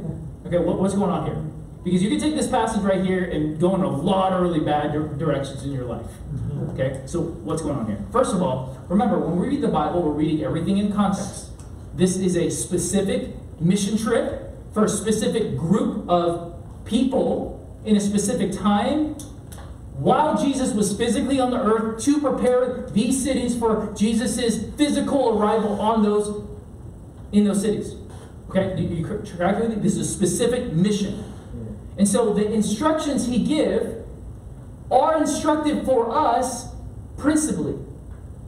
[0.45, 1.52] Okay, what, what's going on here?
[1.85, 4.61] Because you can take this passage right here and go in a lot of really
[4.61, 6.07] bad directions in your life.
[6.07, 6.71] Mm-hmm.
[6.71, 7.99] Okay, so what's going on here?
[8.13, 11.51] First of all, remember, when we read the Bible, we're reading everything in context.
[11.95, 18.53] This is a specific mission trip for a specific group of people in a specific
[18.53, 19.15] time
[19.95, 25.81] while Jesus was physically on the earth to prepare these cities for Jesus' physical arrival
[25.81, 26.49] on those
[27.33, 27.95] in those cities.
[28.49, 29.77] Okay, you, you track with me?
[29.77, 31.32] This is a specific mission.
[31.99, 34.05] And so the instructions he give
[34.91, 36.69] are instructive for us
[37.17, 37.79] principally.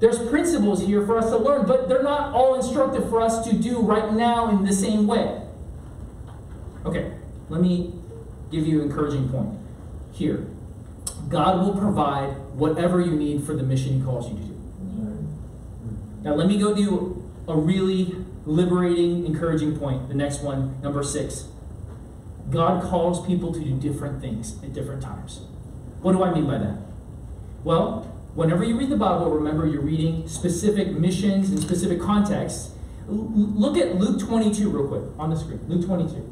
[0.01, 3.55] There's principles here for us to learn, but they're not all instructive for us to
[3.55, 5.43] do right now in the same way.
[6.85, 7.13] Okay,
[7.49, 7.95] let me
[8.51, 9.59] give you an encouraging point
[10.13, 10.47] here.
[11.29, 14.55] God will provide whatever you need for the mission He calls you to do.
[16.23, 20.09] Now, let me go do a really liberating, encouraging point.
[20.09, 21.49] The next one, number six.
[22.51, 25.41] God calls people to do different things at different times.
[26.03, 26.79] What do I mean by that?
[27.65, 28.03] Well,
[28.35, 32.73] whenever you read the Bible, remember you're reading specific missions and specific contexts.
[33.09, 35.61] Look at Luke 22 real quick on the screen.
[35.69, 36.31] Luke 22.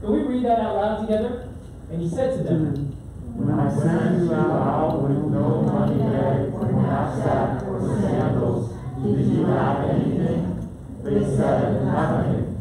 [0.00, 1.48] Can we read that out loud together?
[1.90, 2.74] And he said to them,
[3.36, 9.44] When I send you out with no money bag or knapsack or sandals, did you
[9.44, 10.68] have anything?
[11.04, 12.51] They said, Nothing.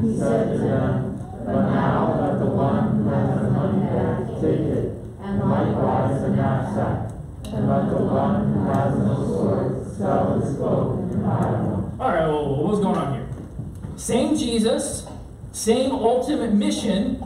[0.00, 4.60] He said to them, But now let the one who has a money bag take
[4.60, 7.12] it, and likewise a knapsack.
[7.52, 12.00] And let the one who has no sword sell his cloak and buy one.
[12.00, 13.28] All right, well, what's going on here?
[13.96, 15.06] Same Jesus,
[15.52, 17.22] same ultimate mission,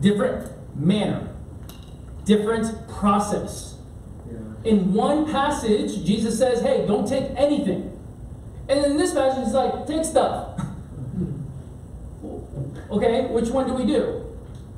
[0.00, 1.28] different manner,
[2.24, 3.76] different process.
[4.64, 7.96] In one passage, Jesus says, hey, don't take anything.
[8.68, 10.58] And in this passage, he's like, take stuff.
[12.90, 14.24] okay, which one do we do?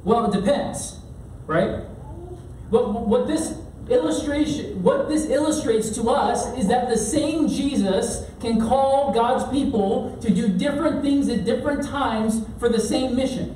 [0.04, 0.98] Well, it depends,
[1.46, 1.84] right?
[2.70, 8.60] But what this illustration, what this illustrates to us is that the same Jesus can
[8.60, 13.54] call God's people to do different things at different times for the same mission.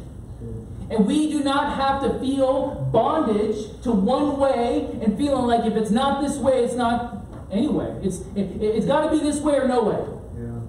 [0.90, 5.76] And we do not have to feel bondage to one way and feeling like if
[5.76, 7.96] it's not this way, it's not anyway.
[8.02, 10.04] It's it, it's got to be this way or no way.
[10.36, 10.60] Yeah.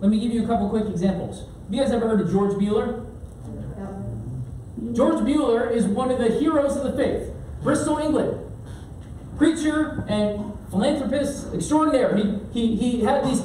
[0.00, 1.44] Let me give you a couple quick examples.
[1.72, 3.02] You guys ever heard of George Mueller?
[4.92, 7.32] George Mueller is one of the heroes of the faith.
[7.62, 8.38] Bristol, England.
[9.38, 12.14] Preacher and philanthropist extraordinaire.
[12.14, 13.42] He, he, he had these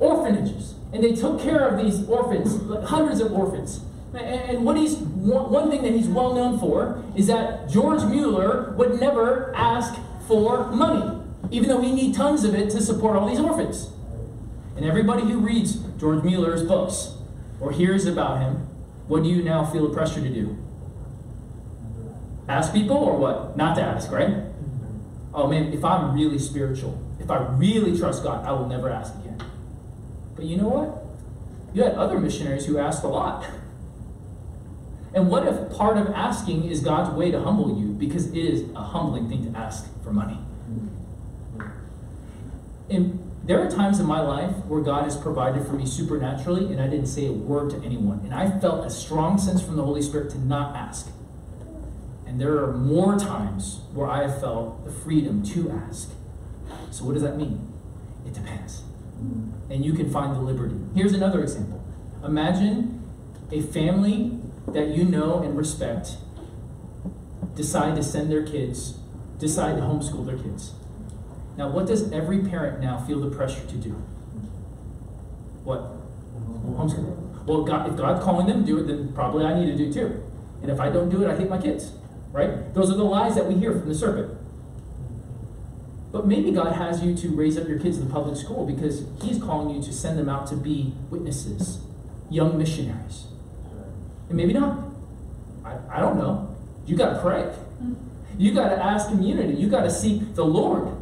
[0.00, 3.78] orphanages, and they took care of these orphans, hundreds of orphans.
[4.12, 8.98] And what he's one thing that he's well known for is that George Mueller would
[8.98, 9.94] never ask
[10.26, 13.92] for money, even though he need tons of it to support all these orphans.
[14.74, 17.14] And everybody who reads George Mueller's books
[17.60, 18.68] or hears about him,
[19.06, 20.56] what do you now feel a pressure to do?
[22.48, 23.56] Ask people or what?
[23.56, 24.44] Not to ask, right?
[25.34, 29.14] Oh man, if I'm really spiritual, if I really trust God, I will never ask
[29.16, 29.42] again.
[30.34, 31.04] But you know what?
[31.74, 33.44] You had other missionaries who asked a lot.
[35.14, 38.70] And what if part of asking is God's way to humble you because it is
[38.74, 40.38] a humbling thing to ask for money?
[40.70, 41.68] Mm-hmm.
[42.90, 43.17] And
[43.48, 46.86] there are times in my life where God has provided for me supernaturally and I
[46.86, 48.20] didn't say a word to anyone.
[48.22, 51.10] And I felt a strong sense from the Holy Spirit to not ask.
[52.26, 56.10] And there are more times where I have felt the freedom to ask.
[56.90, 57.72] So, what does that mean?
[58.26, 58.82] It depends.
[59.70, 60.76] And you can find the liberty.
[60.94, 61.82] Here's another example
[62.22, 63.02] Imagine
[63.50, 66.16] a family that you know and respect
[67.54, 68.98] decide to send their kids,
[69.38, 70.72] decide to homeschool their kids.
[71.58, 73.90] Now, what does every parent now feel the pressure to do?
[75.64, 75.90] What?
[76.64, 77.44] Homeschool.
[77.46, 79.92] Well, God, if God's calling them to do it, then probably I need to do
[79.92, 80.22] too.
[80.62, 81.94] And if I don't do it, I hate my kids.
[82.30, 82.72] Right?
[82.74, 84.38] Those are the lies that we hear from the serpent.
[86.12, 89.04] But maybe God has you to raise up your kids in the public school because
[89.20, 91.80] He's calling you to send them out to be witnesses,
[92.30, 93.26] young missionaries.
[94.28, 94.78] And maybe not.
[95.64, 96.56] I, I don't know.
[96.86, 97.52] You got to pray.
[97.82, 97.96] Mm.
[98.38, 99.54] You got to ask community.
[99.54, 100.97] You got to seek the Lord.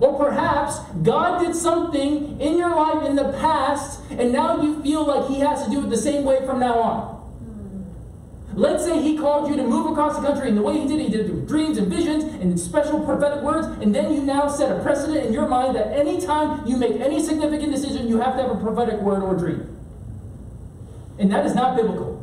[0.00, 5.04] Or perhaps God did something in your life in the past, and now you feel
[5.04, 7.18] like He has to do it the same way from now on.
[8.54, 11.00] Let's say He called you to move across the country, and the way He did
[11.00, 14.22] it, He did it through dreams and visions and special prophetic words, and then you
[14.22, 18.20] now set a precedent in your mind that anytime you make any significant decision, you
[18.20, 19.76] have to have a prophetic word or dream.
[21.18, 22.17] And that is not biblical.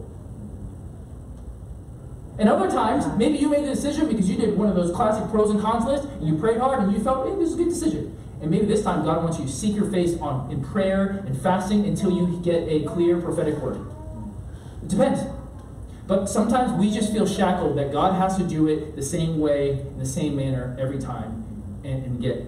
[2.38, 5.30] And other times, maybe you made a decision because you did one of those classic
[5.32, 7.58] pros and cons lists, and you prayed hard and you felt, hey, this is a
[7.58, 8.18] good decision.
[8.42, 11.42] And maybe this time God wants you to seek your face on in prayer and
[11.42, 13.80] fasting until you get a clear prophetic word.
[14.84, 15.22] It depends.
[16.08, 19.72] But sometimes we just feel shackled that God has to do it the same way,
[19.80, 21.44] in the same manner every time,
[21.84, 22.46] and, and get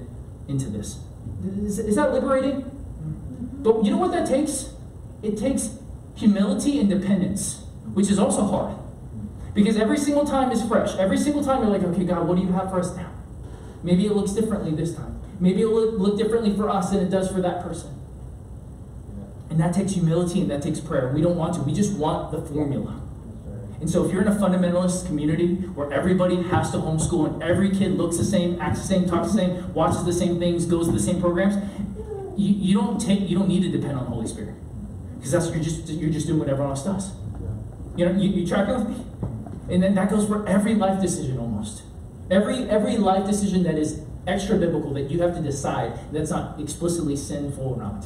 [0.48, 1.00] into this.
[1.64, 2.70] Is, is that liberating?
[3.64, 4.74] But you know what that takes?
[5.24, 5.80] It takes
[6.16, 8.76] humility and dependence, which is also hard.
[9.58, 10.96] Because every single time is fresh.
[10.98, 13.12] Every single time you're like, okay, God, what do you have for us now?
[13.82, 15.20] Maybe it looks differently this time.
[15.40, 18.00] Maybe it will look differently for us than it does for that person.
[19.50, 21.12] And that takes humility and that takes prayer.
[21.12, 21.62] We don't want to.
[21.62, 23.02] We just want the formula.
[23.82, 27.72] And so if you're in a fundamentalist community where everybody has to homeschool and every
[27.72, 30.86] kid looks the same, acts the same, talks the same, watches the same things, goes
[30.86, 31.56] to the same programs,
[32.38, 34.54] you, you don't take you don't need to depend on the Holy Spirit.
[35.16, 37.12] Because that's you're just you're just doing what everyone else does.
[37.96, 39.06] You know, you, you tracking with me?
[39.70, 41.84] And then that goes for every life decision almost.
[42.30, 46.60] Every every life decision that is extra biblical that you have to decide that's not
[46.60, 48.06] explicitly sinful or not.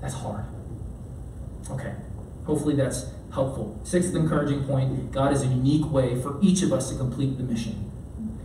[0.00, 0.44] That's hard.
[1.70, 1.94] Okay.
[2.46, 3.80] Hopefully that's helpful.
[3.84, 7.44] Sixth encouraging point God is a unique way for each of us to complete the
[7.44, 7.90] mission.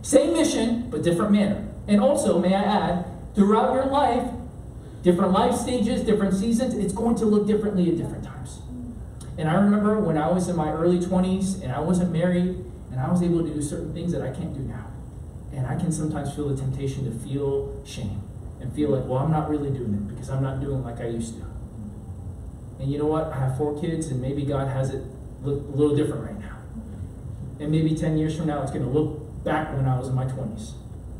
[0.02, 1.68] Same mission, but different manner.
[1.86, 4.30] And also, may I add, throughout your life,
[5.02, 8.60] different life stages, different seasons, it's going to look differently at different times.
[9.38, 13.00] And I remember when I was in my early 20s and I wasn't married and
[13.00, 14.90] I was able to do certain things that I can't do now.
[15.52, 18.22] And I can sometimes feel the temptation to feel shame
[18.60, 21.06] and feel like, well, I'm not really doing it because I'm not doing like I
[21.06, 21.46] used to.
[22.80, 23.32] And you know what?
[23.32, 25.02] I have four kids, and maybe God has it
[25.42, 26.56] look a little different right now.
[27.60, 30.14] And maybe 10 years from now, it's going to look back when I was in
[30.14, 30.72] my 20s.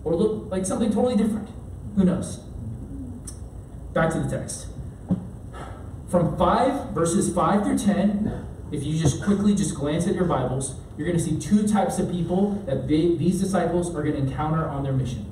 [0.05, 1.49] Or look like something totally different.
[1.97, 2.39] Who knows?
[3.93, 4.69] Back to the text.
[6.09, 10.77] From 5, verses 5 through 10, if you just quickly just glance at your Bibles,
[10.97, 14.19] you're going to see two types of people that they, these disciples are going to
[14.19, 15.27] encounter on their mission.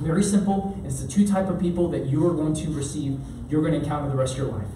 [0.00, 0.80] Very simple.
[0.84, 3.18] It's the two type of people that you are going to receive,
[3.50, 4.68] you're going to encounter the rest of your life.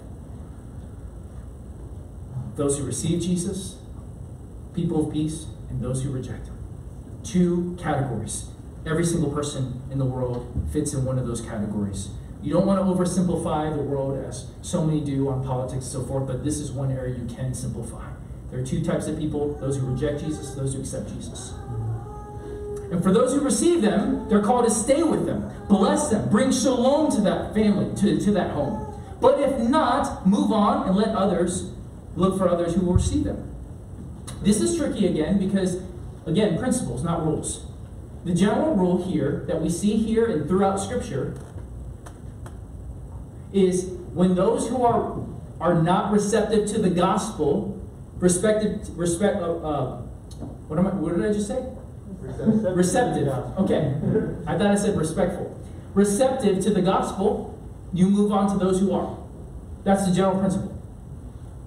[2.55, 3.77] Those who receive Jesus,
[4.75, 6.57] people of peace, and those who reject him.
[7.23, 8.49] Two categories.
[8.85, 12.09] Every single person in the world fits in one of those categories.
[12.43, 16.03] You don't want to oversimplify the world as so many do on politics and so
[16.03, 18.09] forth, but this is one area you can simplify.
[18.51, 21.53] There are two types of people those who reject Jesus, those who accept Jesus.
[22.91, 26.51] And for those who receive them, they're called to stay with them, bless them, bring
[26.51, 28.93] shalom to that family, to, to that home.
[29.21, 31.71] But if not, move on and let others
[32.17, 33.55] look for others who will receive them.
[34.41, 35.81] This is tricky again because,
[36.25, 37.65] again, principles, not rules.
[38.25, 41.35] The general rule here that we see here and throughout Scripture
[43.53, 45.23] is when those who are
[45.61, 47.81] are not receptive to the gospel,
[48.17, 50.01] respected, respect, uh, uh,
[50.67, 50.89] what am I?
[50.91, 51.65] What did I just say?
[52.19, 52.75] Receptive.
[52.75, 53.27] Receptive.
[53.59, 53.95] Okay,
[54.47, 55.57] I thought I said respectful.
[55.93, 57.57] Receptive to the gospel,
[57.93, 59.17] you move on to those who are.
[59.83, 60.81] That's the general principle.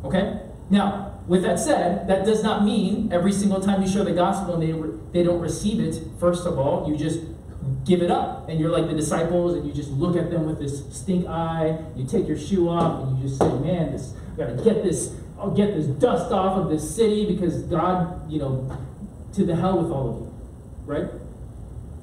[0.05, 0.41] Okay.
[0.69, 4.55] Now, with that said, that does not mean every single time you share the gospel
[4.55, 6.01] and they re- they don't receive it.
[6.19, 7.21] First of all, you just
[7.87, 8.49] give it up.
[8.49, 11.79] And you're like the disciples, and you just look at them with this stink eye.
[11.95, 15.15] You take your shoe off, and you just say, "Man, this I gotta get this.
[15.39, 18.71] I'll get this dust off of this city because God, you know,
[19.35, 20.31] to the hell with all of you,
[20.85, 21.11] right?"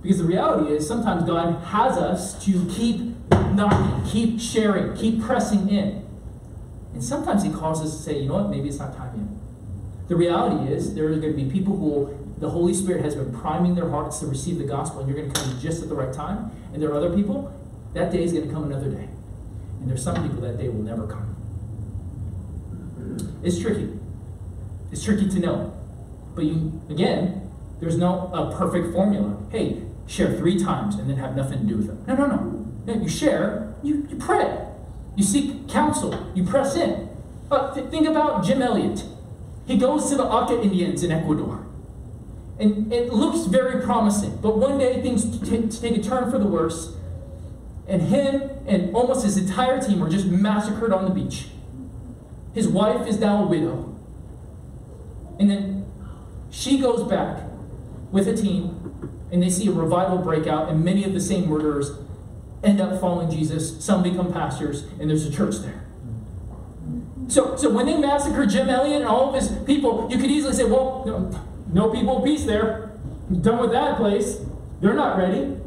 [0.02, 3.16] Because the reality is, sometimes God has us to keep
[3.54, 6.04] knocking, keep sharing, keep pressing in.
[6.94, 8.50] And sometimes He calls us to say, "You know what?
[8.50, 9.28] Maybe it's not time yet."
[10.10, 12.10] The reality is, there are going to be people who will
[12.44, 15.32] the Holy Spirit has been priming their hearts to receive the gospel, and you're going
[15.32, 16.52] to come just at the right time.
[16.74, 17.54] And there are other people,
[17.94, 19.08] that day is going to come another day.
[19.80, 21.36] And there's some people that day will never come.
[23.44, 23.90] It's tricky.
[24.92, 25.74] It's tricky to know.
[26.36, 27.50] But you, again,
[27.80, 29.38] there's no a perfect formula.
[29.50, 32.08] Hey, share three times and then have nothing to do with it.
[32.08, 32.66] No, no, no.
[32.86, 34.66] no you share, you, you pray.
[35.16, 36.32] You seek counsel.
[36.34, 37.10] You press in.
[37.52, 39.04] Uh, th- think about Jim Elliot.
[39.66, 41.66] He goes to the Auca Indians in Ecuador.
[42.60, 44.38] And it looks very promising.
[44.38, 46.96] But one day things t- take a turn for the worse.
[47.88, 51.48] And him and almost his entire team are just massacred on the beach.
[52.54, 54.00] His wife is now a widow.
[55.40, 55.92] And then
[56.52, 57.44] she goes back
[58.12, 61.50] with a team, and they see a revival break out, and many of the same
[61.50, 61.92] murderers
[62.64, 65.84] end up following Jesus, some become pastors, and there's a church there.
[67.28, 70.54] So, so when they massacred Jim Elliot and all of his people, you could easily
[70.54, 71.04] say, well,
[71.74, 72.92] no, people of peace there.
[73.42, 74.40] done with that place.
[74.80, 75.58] They're not ready.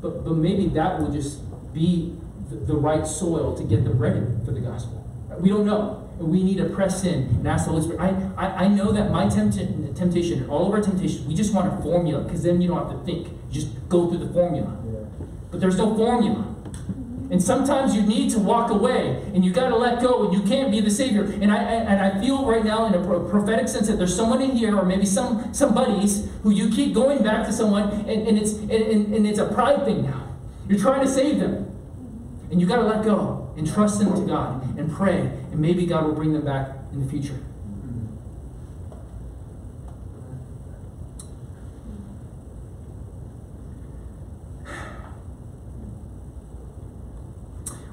[0.00, 1.40] But, but maybe that will just
[1.72, 2.16] be
[2.48, 5.04] the, the right soil to get them ready for the gospel.
[5.40, 6.08] We don't know.
[6.18, 8.00] We need to press in and ask the Holy Spirit.
[8.00, 9.56] I, I, I know that my tempt-
[9.96, 12.88] temptation, and all of our temptations, we just want a formula because then you don't
[12.88, 13.28] have to think.
[13.28, 14.76] You just go through the formula.
[15.50, 16.47] But there's no formula.
[17.30, 20.42] And sometimes you need to walk away and you got to let go and you
[20.48, 21.24] can't be the Savior.
[21.24, 24.52] And I, and I feel right now in a prophetic sense that there's someone in
[24.52, 28.38] here or maybe some, some buddies who you keep going back to someone and, and,
[28.38, 30.26] it's, and, and it's a pride thing now.
[30.68, 31.66] You're trying to save them.
[32.50, 35.20] And you got to let go and trust them to God and pray.
[35.20, 37.38] And maybe God will bring them back in the future.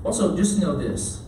[0.06, 1.24] Also, just know this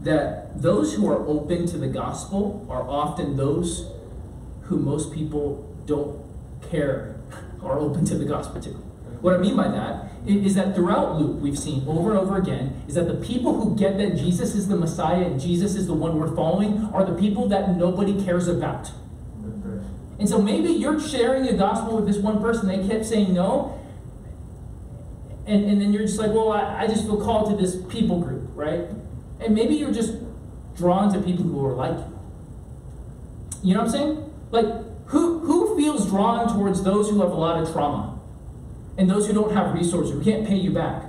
[0.00, 3.90] that those who are open to the gospel are often those
[4.62, 6.24] who most people don't
[6.70, 7.16] care
[7.60, 8.70] are open to the gospel to.
[9.20, 12.82] What I mean by that is that throughout Luke, we've seen over and over again,
[12.86, 15.94] is that the people who get that Jesus is the Messiah and Jesus is the
[15.94, 18.92] one we're following are the people that nobody cares about.
[20.18, 23.75] And so maybe you're sharing the gospel with this one person, they kept saying no,
[25.46, 28.20] and, and then you're just like, well, I, I just feel called to this people
[28.20, 28.86] group, right?
[29.40, 30.14] And maybe you're just
[30.76, 32.18] drawn to people who are like you.
[33.62, 34.34] You know what I'm saying?
[34.50, 34.66] Like,
[35.06, 38.18] who, who feels drawn towards those who have a lot of trauma?
[38.98, 41.04] And those who don't have resources, who can't pay you back?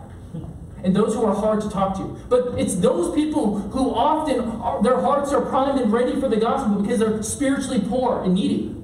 [0.84, 2.18] And those who are hard to talk to.
[2.30, 6.38] But it's those people who often, are, their hearts are primed and ready for the
[6.38, 8.76] gospel because they're spiritually poor and needy.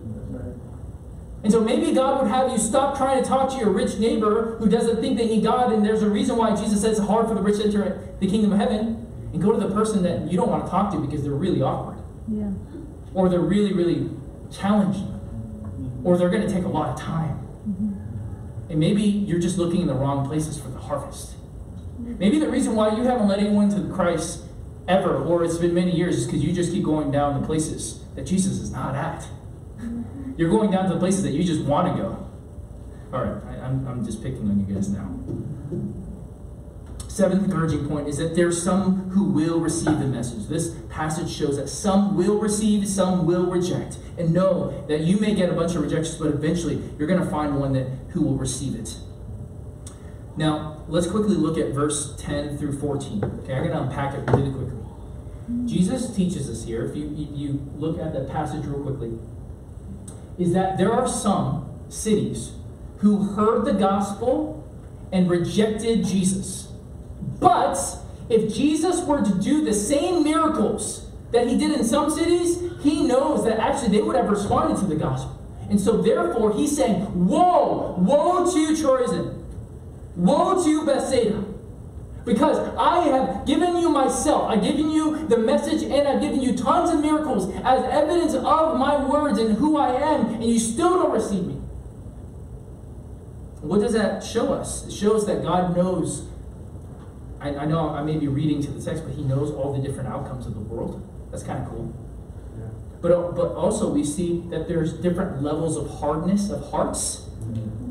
[1.44, 4.56] And so maybe God would have you stop trying to talk to your rich neighbor
[4.60, 7.28] who doesn't think they need God, and there's a reason why Jesus says it's hard
[7.28, 10.32] for the rich to enter the kingdom of heaven, and go to the person that
[10.32, 11.98] you don't want to talk to because they're really awkward.
[12.32, 12.52] Yeah.
[13.14, 14.10] Or they're really, really
[14.52, 15.08] challenging.
[15.08, 16.08] Mm-hmm.
[16.08, 17.40] Or they're going to take a lot of time.
[17.68, 18.72] Mm-hmm.
[18.72, 21.32] And maybe you're just looking in the wrong places for the harvest.
[21.34, 22.20] Mm-hmm.
[22.20, 24.44] Maybe the reason why you haven't led anyone to Christ
[24.88, 28.04] ever, or it's been many years, is because you just keep going down the places
[28.16, 29.22] that Jesus is not at.
[29.80, 30.04] Mm-hmm.
[30.38, 32.30] You're going down to the places that you just want to go.
[33.14, 35.10] All right, I, I'm, I'm just picking on you guys now.
[37.08, 40.48] Seventh encouraging point is that there's some who will receive the message.
[40.48, 43.98] This passage shows that some will receive, some will reject.
[44.18, 47.30] And know that you may get a bunch of rejections, but eventually you're going to
[47.30, 48.98] find one that who will receive it.
[50.36, 53.24] Now, let's quickly look at verse 10 through 14.
[53.24, 54.80] Okay, I'm going to unpack it really quickly.
[55.66, 59.20] Jesus teaches us here, if you, you look at the passage real quickly,
[60.38, 62.54] is that there are some cities
[62.98, 64.68] who heard the gospel
[65.12, 66.72] and rejected Jesus.
[67.40, 67.78] But
[68.30, 73.06] if Jesus were to do the same miracles that he did in some cities, he
[73.06, 75.40] knows that actually they would have responded to the gospel.
[75.70, 79.44] And so therefore he's saying, Woe, woe to Chorazin.
[80.16, 81.44] Woe to Bethsaida.
[82.26, 86.56] Because I have given you myself, I've given you the message, and I've given you
[86.56, 90.92] tons of miracles as evidence of my words and who I am, and you still
[90.92, 91.56] don't receive me.
[93.60, 94.88] What does that show us?
[94.88, 96.28] It shows that God knows.
[97.42, 99.86] I, I know I may be reading to the text, but He knows all the
[99.86, 101.02] different outcomes of the world.
[101.30, 101.94] That's kind of cool.
[102.58, 102.68] Yeah.
[103.02, 107.26] But, but also, we see that there's different levels of hardness of hearts.
[107.42, 107.83] Mm-hmm.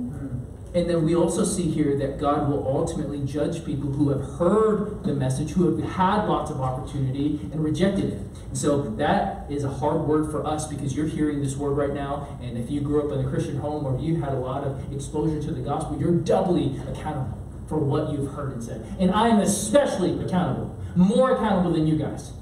[0.74, 5.04] And then we also see here that God will ultimately judge people who have heard
[5.04, 8.18] the message, who have had lots of opportunity and rejected it.
[8.48, 11.92] And so that is a hard word for us because you're hearing this word right
[11.92, 12.38] now.
[12.40, 14.90] And if you grew up in a Christian home or you had a lot of
[14.92, 18.86] exposure to the gospel, you're doubly accountable for what you've heard and said.
[18.98, 22.32] And I am especially accountable, more accountable than you guys.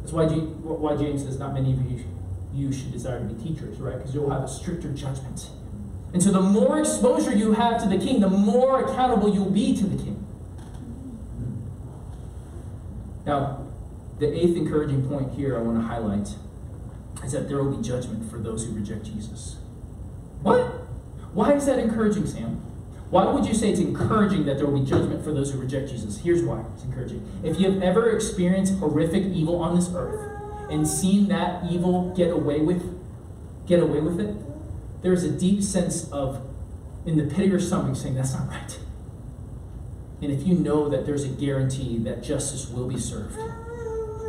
[0.00, 2.04] That's why, why James says not many of you,
[2.54, 3.98] you should desire to be teachers, right?
[3.98, 5.48] Because you'll have a stricter judgment.
[6.12, 9.76] And so the more exposure you have to the king, the more accountable you'll be
[9.76, 10.26] to the king.
[13.24, 13.66] Now,
[14.18, 16.28] the eighth encouraging point here I want to highlight
[17.24, 19.56] is that there will be judgment for those who reject Jesus.
[20.42, 20.60] What?
[21.32, 22.60] Why is that encouraging, Sam?
[23.10, 25.90] Why would you say it's encouraging that there will be judgment for those who reject
[25.90, 26.18] Jesus?
[26.18, 27.26] Here's why it's encouraging.
[27.42, 30.30] If you have ever experienced horrific evil on this earth
[30.70, 32.98] and seen that evil get away with
[33.66, 34.34] get away with it,
[35.02, 36.46] there's a deep sense of,
[37.04, 38.78] in the pit of your stomach, saying, That's not right.
[40.20, 43.36] And if you know that there's a guarantee that justice will be served,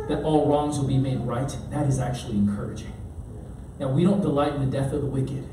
[0.08, 2.92] that all wrongs will be made right, that is actually encouraging.
[3.78, 5.48] Now, we don't delight in the death of the wicked,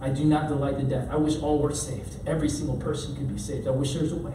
[0.00, 1.08] I do not delight in death.
[1.10, 2.26] I wish all were saved.
[2.26, 3.68] Every single person could be saved.
[3.68, 4.32] I wish there's a way.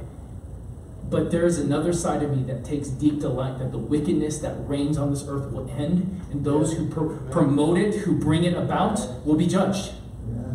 [1.09, 4.55] But there is another side of me that takes deep delight that the wickedness that
[4.67, 8.53] reigns on this earth will end, and those who pr- promote it, who bring it
[8.53, 9.93] about, will be judged.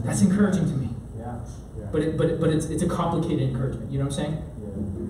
[0.05, 0.90] That's encouraging to me.
[1.78, 1.86] Yeah.
[1.92, 3.90] But it, but it, but it's it's a complicated encouragement.
[3.90, 4.42] You know what I'm saying?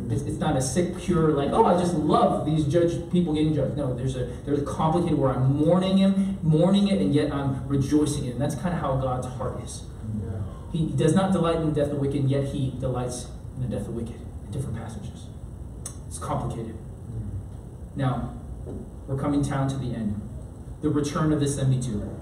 [0.09, 0.15] Yeah.
[0.15, 3.55] It's, it's not a sick, pure like oh I just love these judge people getting
[3.55, 3.77] judged.
[3.77, 7.67] No, there's a there's a complicated where I'm mourning him, mourning it, and yet I'm
[7.69, 8.33] rejoicing it.
[8.33, 9.85] And that's kind of how God's heart is.
[10.23, 10.43] Yeah.
[10.73, 13.69] He does not delight in the death of the wicked, yet he delights in the
[13.69, 14.21] death of the wicked.
[14.47, 15.27] In different passages.
[16.07, 16.75] It's complicated.
[16.75, 17.97] Mm.
[17.97, 18.35] Now,
[19.07, 20.21] we're coming down to the end.
[20.83, 22.19] The return of the 72.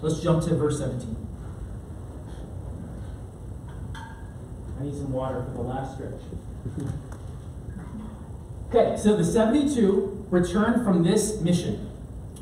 [0.00, 1.23] Let's jump to verse 17.
[4.84, 6.20] Need some water for the last stretch.
[8.68, 11.90] Okay, so the 72 returned from this mission.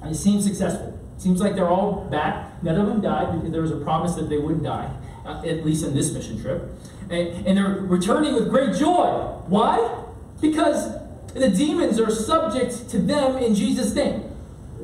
[0.05, 0.99] It seems successful.
[1.19, 2.61] Seems like they're all back.
[2.65, 4.93] None of them died because there was a promise that they wouldn't die,
[5.25, 6.69] uh, at least in this mission trip.
[7.11, 9.39] And, and they're returning with great joy.
[9.47, 10.03] Why?
[10.41, 10.99] Because
[11.35, 14.25] the demons are subject to them in Jesus' name.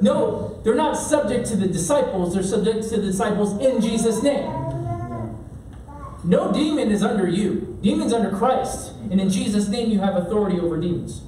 [0.01, 4.68] No, they're not subject to the disciples, they're subject to the disciples in Jesus' name.
[6.29, 7.79] No demon is under you.
[7.83, 8.93] Demon's under Christ.
[9.11, 11.23] And in Jesus' name you have authority over demons.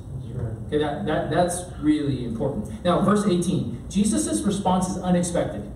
[0.66, 2.84] Okay, that, that, that's really important.
[2.84, 3.86] Now, verse 18.
[3.88, 5.72] Jesus' response is unexpected.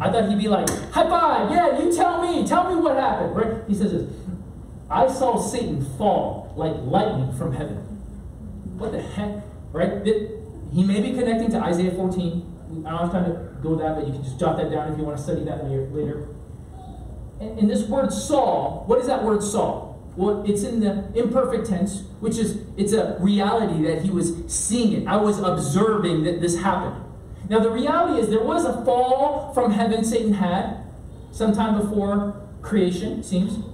[0.00, 3.36] I thought he'd be like, high five, yeah, you tell me, tell me what happened.
[3.36, 3.62] Right?
[3.68, 4.12] He says this,
[4.90, 7.76] I saw Satan fall like lightning from heaven.
[8.76, 9.44] What the heck?
[9.72, 10.04] Right?
[10.72, 12.84] He may be connecting to Isaiah 14.
[12.86, 14.98] I don't have time to go that, but you can just jot that down if
[14.98, 16.28] you want to study that later.
[17.40, 19.94] And this word saw, what is that word saw?
[20.14, 24.92] Well, it's in the imperfect tense, which is it's a reality that he was seeing
[24.92, 25.08] it.
[25.08, 27.02] I was observing that this happened.
[27.48, 30.84] Now, the reality is there was a fall from heaven Satan had
[31.32, 33.64] sometime before creation, seems.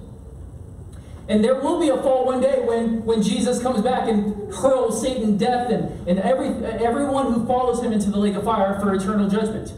[1.27, 5.01] And there will be a fall one day when, when Jesus comes back and hurls
[5.01, 8.93] Satan death and, and every, everyone who follows him into the lake of fire for
[8.93, 9.73] eternal judgment.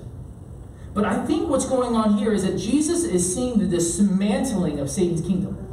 [0.94, 4.90] But I think what's going on here is that Jesus is seeing the dismantling of
[4.90, 5.66] Satan's kingdom.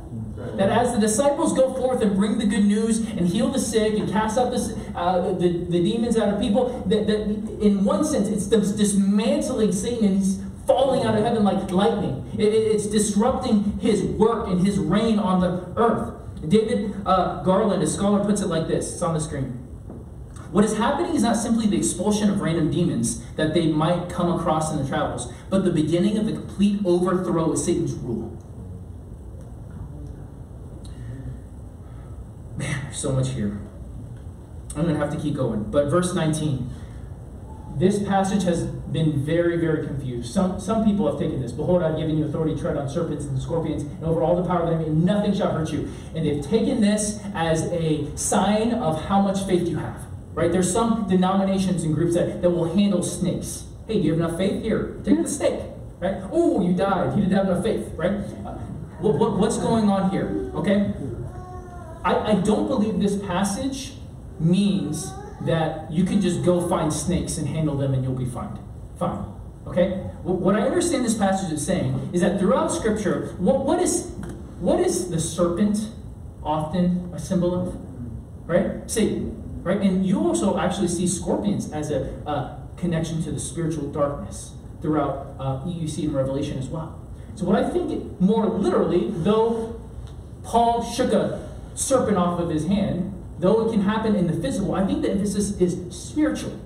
[0.57, 3.95] That as the disciples go forth and bring the good news and heal the sick
[3.99, 7.21] and cast out the, uh, the, the demons out of people, that, that
[7.61, 12.31] in one sense it's the dismantling Satan and he's falling out of heaven like lightning.
[12.35, 16.15] It, it, it's disrupting his work and his reign on the earth.
[16.49, 18.93] David uh, Garland, a scholar, puts it like this.
[18.93, 19.66] It's on the screen.
[20.57, 24.33] What is happening is not simply the expulsion of random demons that they might come
[24.33, 28.35] across in the travels, but the beginning of the complete overthrow of Satan's rule.
[32.57, 33.61] Man, there's so much here.
[34.75, 35.65] I'm going to have to keep going.
[35.65, 36.71] But verse 19.
[37.77, 40.33] This passage has been very, very confused.
[40.33, 41.53] Some, some people have taken this.
[41.53, 44.49] Behold, I've given you authority to tread on serpents and scorpions and over all the
[44.49, 45.91] power of the enemy, and nothing shall hurt you.
[46.15, 50.16] And they've taken this as a sign of how much faith you have.
[50.37, 50.53] Right?
[50.53, 53.65] There's some denominations and groups that, that will handle snakes.
[53.87, 54.63] Hey, do you have enough faith?
[54.63, 55.61] Here, take the snake.
[55.99, 56.23] Right?
[56.31, 57.17] Oh, you died.
[57.17, 57.91] You didn't have enough faith.
[57.97, 58.13] Right?
[58.45, 58.59] Uh,
[59.01, 60.51] what, what, what's going on here?
[60.55, 60.93] Okay?
[62.05, 63.95] I, I don't believe this passage
[64.39, 65.11] means
[65.47, 68.59] that you can just go find snakes and handle them and you'll be fine.
[68.99, 69.25] Fine.
[69.67, 70.11] Okay?
[70.23, 74.13] What I understand this passage is saying is that throughout Scripture, what, what is
[74.61, 75.89] what is the serpent
[76.43, 77.81] often a symbol of?
[78.47, 78.91] Right?
[78.91, 79.36] Satan.
[79.67, 79.81] Right?
[79.81, 85.35] And you also actually see scorpions as a uh, connection to the spiritual darkness throughout
[85.41, 87.01] uh, see in Revelation as well.
[87.35, 89.81] So what I think more literally, though
[90.45, 94.73] Paul shook a serpent off of his hand, though it can happen in the physical,
[94.73, 96.61] I think the emphasis is spiritual.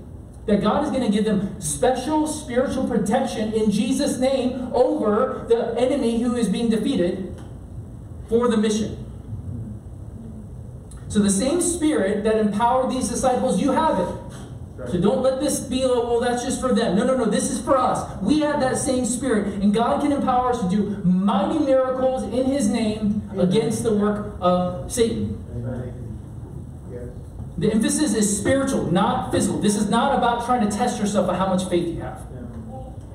[0.45, 5.75] That God is going to give them special spiritual protection in Jesus' name over the
[5.81, 7.35] enemy who is being defeated
[8.29, 9.00] for the mission.
[11.11, 14.91] So the same spirit that empowered these disciples, you have it.
[14.93, 16.97] So don't let this be, oh, well, that's just for them.
[16.97, 18.09] No, no, no, this is for us.
[18.23, 22.47] We have that same spirit, and God can empower us to do mighty miracles in
[22.47, 25.37] His name against the work of Satan.
[27.59, 29.61] The emphasis is spiritual, not physical.
[29.61, 32.23] This is not about trying to test yourself on how much faith you have.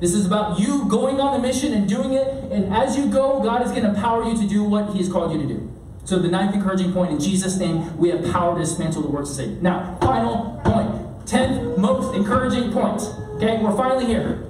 [0.01, 3.41] This is about you going on the mission and doing it, and as you go,
[3.41, 5.71] God is going to empower you to do what He has called you to do.
[6.05, 9.31] So, the ninth encouraging point in Jesus' name, we have power to dismantle the works
[9.31, 9.63] of Satan.
[9.63, 11.27] Now, final point.
[11.27, 13.01] tenth most encouraging point.
[13.35, 14.45] Okay, we're finally here.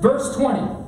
[0.00, 0.78] Verse 20.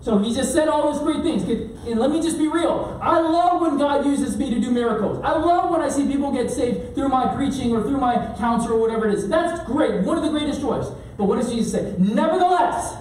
[0.00, 1.44] So he just said all those great things.
[1.88, 2.98] And let me just be real.
[3.00, 5.20] I love when God uses me to do miracles.
[5.24, 8.72] I love when I see people get saved through my preaching or through my counsel
[8.72, 9.28] or whatever it is.
[9.28, 10.02] That's great.
[10.02, 10.90] One of the greatest joys.
[11.16, 11.94] But what does Jesus say?
[11.96, 12.96] Nevertheless,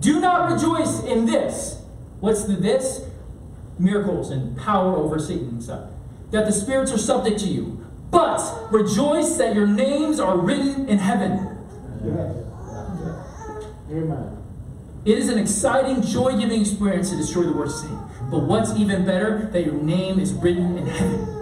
[0.00, 1.80] do not rejoice in this.
[2.18, 3.02] What's the this?
[3.78, 5.90] Miracles and power over Satan and stuff.
[6.30, 7.84] That the spirits are subject to you.
[8.10, 11.58] But rejoice that your names are written in heaven.
[12.04, 12.36] Yes.
[13.90, 14.38] Amen.
[15.04, 18.00] It is an exciting, joy giving experience to destroy the works of Satan.
[18.30, 21.33] But what's even better, that your name is written in heaven.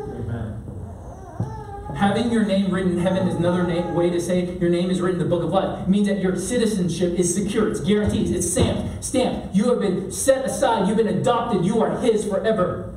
[2.02, 5.00] Having your name written in heaven is another na- way to say your name is
[5.00, 5.82] written in the book of life.
[5.82, 9.04] It means that your citizenship is secure, it's guaranteed, it's stamped.
[9.04, 9.54] Stamped.
[9.54, 12.92] You have been set aside, you've been adopted, you are His forever.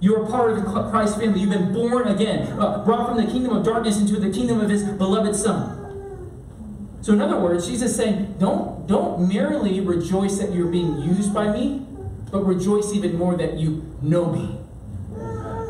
[0.00, 1.38] You are part of the Christ family.
[1.38, 4.68] You've been born again, uh, brought from the kingdom of darkness into the kingdom of
[4.68, 6.98] His beloved Son.
[7.00, 11.32] So, in other words, Jesus is saying, don't, don't merely rejoice that you're being used
[11.32, 11.86] by me,
[12.32, 14.61] but rejoice even more that you know me.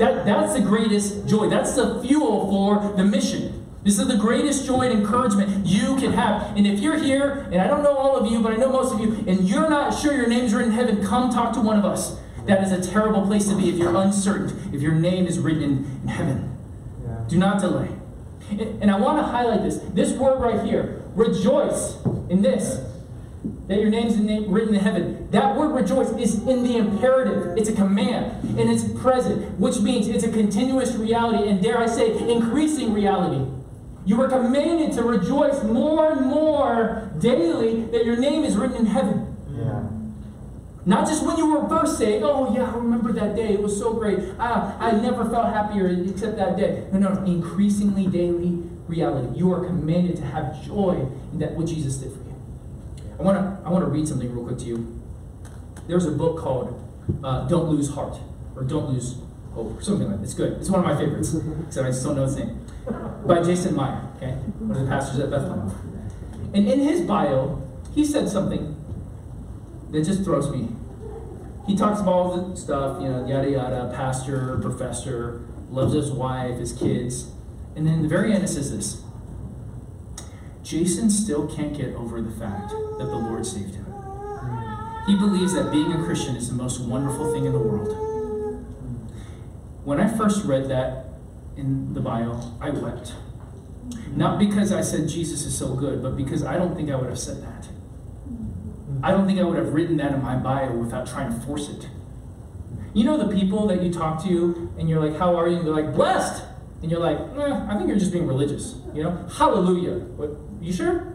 [0.02, 1.48] That, that's the greatest joy.
[1.48, 3.64] That's the fuel for the mission.
[3.84, 6.56] This is the greatest joy and encouragement you can have.
[6.56, 8.92] And if you're here, and I don't know all of you, but I know most
[8.92, 11.78] of you, and you're not sure your name's written in heaven, come talk to one
[11.78, 12.18] of us.
[12.46, 15.62] That is a terrible place to be if you're uncertain, if your name is written
[15.62, 16.58] in, heaven.
[17.04, 17.24] Yeah.
[17.28, 17.90] Do not delay.
[18.50, 19.76] And, and I want to highlight this.
[19.94, 22.80] This word right here, rejoice in this.
[23.66, 25.28] That your name's name, written in heaven.
[25.30, 27.56] That word rejoice is in the imperative.
[27.56, 28.58] It's a command.
[28.58, 33.50] And it's present, which means it's a continuous reality, and dare I say, increasing reality.
[34.04, 38.86] You are commanded to rejoice more and more daily that your name is written in
[38.86, 39.36] heaven.
[39.56, 39.88] Yeah.
[40.84, 42.24] Not just when you were first saved.
[42.24, 43.52] Oh, yeah, I remember that day.
[43.54, 44.18] It was so great.
[44.38, 46.86] I, I never felt happier except that day.
[46.92, 49.38] No, no, increasingly daily reality.
[49.38, 52.31] You are commanded to have joy in that what Jesus did for you.
[53.22, 55.00] I want to I want to read something real quick to you.
[55.86, 56.74] There's a book called
[57.22, 58.18] uh, "Don't Lose Heart"
[58.56, 59.14] or "Don't Lose
[59.52, 60.24] Hope" or something like that.
[60.24, 60.54] It's good.
[60.54, 61.32] It's one of my favorites.
[61.66, 62.66] Except I just don't know his name.
[63.24, 64.08] By Jason Meyer.
[64.16, 65.70] Okay, one of the pastors at Bethlehem.
[66.52, 67.62] And in his bio,
[67.94, 68.74] he said something
[69.92, 70.70] that just throws me.
[71.68, 76.58] He talks about all the stuff, you know, yada yada, pastor, professor, loves his wife,
[76.58, 77.30] his kids.
[77.76, 79.00] And then the very end it says this
[80.62, 83.86] Jason still can't get over the fact that the Lord saved him.
[85.06, 87.88] He believes that being a Christian is the most wonderful thing in the world.
[89.84, 91.06] When I first read that
[91.56, 93.14] in the bio, I wept.
[94.14, 97.08] Not because I said Jesus is so good, but because I don't think I would
[97.08, 97.68] have said that.
[99.02, 101.68] I don't think I would have written that in my bio without trying to force
[101.68, 101.88] it.
[102.94, 105.56] You know the people that you talk to and you're like, How are you?
[105.56, 106.44] And they're like, Blessed!
[106.82, 108.74] And you're like, eh, I think you're just being religious.
[108.92, 109.28] You know?
[109.32, 110.04] Hallelujah.
[110.62, 111.14] You sure?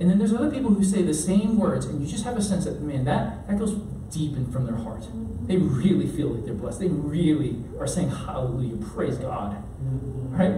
[0.00, 2.42] And then there's other people who say the same words, and you just have a
[2.42, 3.74] sense that, man, that, that goes
[4.10, 5.06] deep in from their heart.
[5.46, 6.80] They really feel like they're blessed.
[6.80, 9.62] They really are saying hallelujah, praise God.
[10.30, 10.50] Right?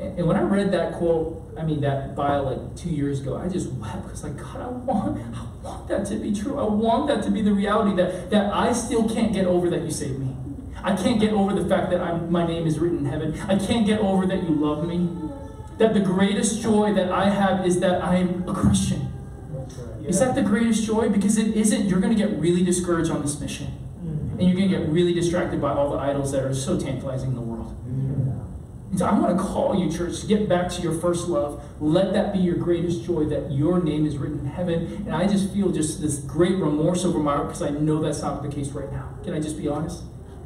[0.00, 3.36] And and when I read that quote, I mean that bio like two years ago,
[3.36, 6.58] I just wept because like God, I want, I want that to be true.
[6.58, 9.82] I want that to be the reality that that I still can't get over that
[9.82, 10.36] you saved me.
[10.82, 13.40] I can't get over the fact that I'm, my name is written in heaven.
[13.48, 15.08] I can't get over that you love me.
[15.78, 19.12] That the greatest joy that I have is that I'm a Christian.
[20.06, 21.08] Is that the greatest joy?
[21.08, 23.66] Because it isn't, you're going to get really discouraged on this mission.
[23.66, 24.38] Mm-hmm.
[24.38, 27.30] And you're going to get really distracted by all the idols that are so tantalizing
[27.30, 27.74] in the world.
[27.84, 28.90] Mm-hmm.
[28.90, 31.62] And so I want to call you, church, to get back to your first love.
[31.80, 35.04] Let that be your greatest joy that your name is written in heaven.
[35.06, 38.22] And I just feel just this great remorse over my heart because I know that's
[38.22, 39.12] not the case right now.
[39.24, 40.04] Can I just be honest?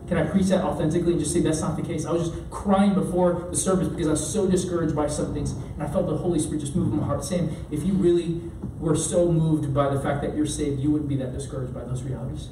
[0.08, 2.04] Can I preach that authentically and just say that's not the case?
[2.04, 5.52] I was just crying before the service because I was so discouraged by some things.
[5.52, 8.40] And I felt the Holy Spirit just move in my heart, saying, if you really
[8.80, 11.84] were so moved by the fact that you're saved, you wouldn't be that discouraged by
[11.84, 12.48] those realities.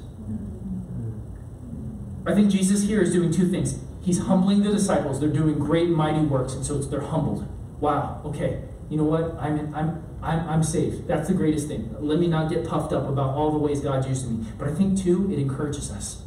[2.25, 3.79] I think Jesus here is doing two things.
[4.01, 5.19] He's humbling the disciples.
[5.19, 7.47] They're doing great, mighty works, and so it's, they're humbled.
[7.79, 8.21] Wow.
[8.25, 8.61] Okay.
[8.89, 9.35] You know what?
[9.39, 11.07] I'm I'm I'm I'm saved.
[11.07, 11.95] That's the greatest thing.
[11.99, 14.45] Let me not get puffed up about all the ways God used me.
[14.57, 16.23] But I think too, it encourages us,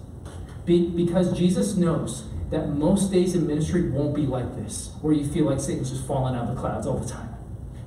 [0.64, 5.24] be, because Jesus knows that most days in ministry won't be like this, where you
[5.26, 7.34] feel like Satan's just falling out of the clouds all the time.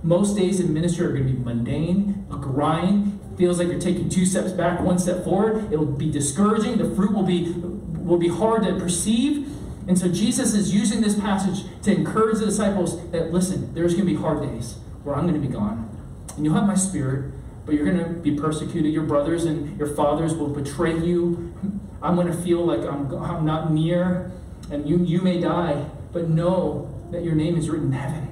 [0.02, 3.20] Most days in ministry are going to be mundane, a grind.
[3.38, 5.72] Feels like you're taking two steps back, one step forward.
[5.72, 6.78] It'll be discouraging.
[6.78, 9.50] The fruit will be will be hard to perceive.
[9.88, 14.06] And so Jesus is using this passage to encourage the disciples that listen, there's going
[14.06, 15.90] to be hard days where I'm going to be gone.
[16.36, 17.34] And you'll have my spirit,
[17.66, 18.94] but you're going to be persecuted.
[18.94, 21.54] Your brothers and your fathers will betray you.
[22.02, 24.32] I'm going to feel like I'm, I'm not near,
[24.72, 28.26] and you, you may die, but know that your name is written in heaven.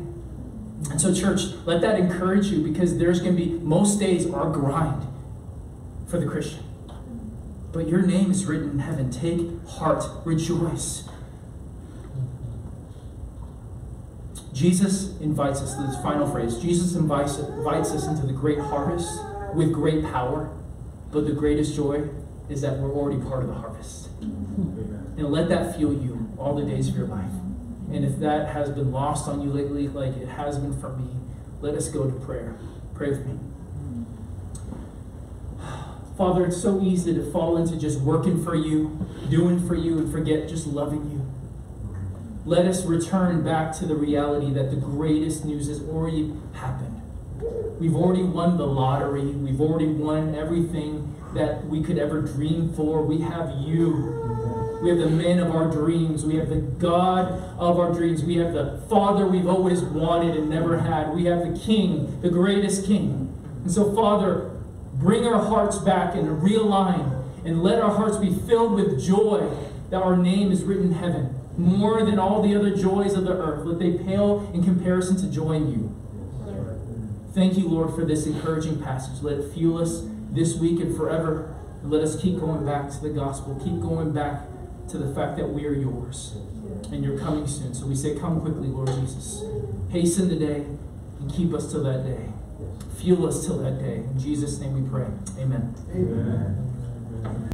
[0.92, 4.50] And so, church, let that encourage you because there's going to be, most days are
[4.50, 5.08] grind
[6.08, 6.64] for the Christian.
[7.72, 9.10] But your name is written in heaven.
[9.10, 11.10] Take heart, rejoice.
[14.54, 19.20] Jesus invites us, this final phrase, Jesus invites, invites us into the great harvest,
[19.56, 20.56] with great power,
[21.12, 22.08] but the greatest joy
[22.50, 24.20] is that we're already part of the harvest.
[24.20, 25.20] Mm-hmm.
[25.20, 27.32] And let that fuel you all the days of your life.
[27.92, 31.10] And if that has been lost on you lately, like it has been for me,
[31.62, 32.56] let us go to prayer.
[32.94, 33.40] Pray with me.
[36.18, 40.12] Father, it's so easy to fall into just working for you, doing for you, and
[40.12, 41.26] forget just loving you.
[42.46, 47.02] Let us return back to the reality that the greatest news has already happened.
[47.80, 49.26] We've already won the lottery.
[49.26, 53.02] We've already won everything that we could ever dream for.
[53.02, 54.80] We have you.
[54.82, 56.26] We have the man of our dreams.
[56.26, 58.24] We have the God of our dreams.
[58.24, 61.14] We have the Father we've always wanted and never had.
[61.14, 63.34] We have the King, the greatest King.
[63.64, 64.52] And so, Father,
[64.96, 69.50] bring our hearts back and realign and let our hearts be filled with joy
[69.90, 71.40] that our name is written in heaven.
[71.58, 73.66] More than all the other joys of the earth.
[73.66, 75.96] Let they pale in comparison to joy in you.
[77.34, 79.22] Thank you, Lord, for this encouraging passage.
[79.24, 80.04] Let it fuel us
[80.34, 81.56] this week and forever.
[81.82, 83.60] And let us keep going back to the gospel.
[83.64, 84.44] Keep going back
[84.90, 86.36] to the fact that we are yours.
[86.92, 87.74] And you're coming soon.
[87.74, 89.44] So we say, Come quickly, Lord Jesus.
[89.90, 90.66] Hasten the day
[91.20, 92.30] and keep us till that day.
[92.98, 93.98] Fuel us till that day.
[93.98, 95.08] In Jesus' name we pray.
[95.40, 95.76] Amen.
[95.92, 97.54] Amen.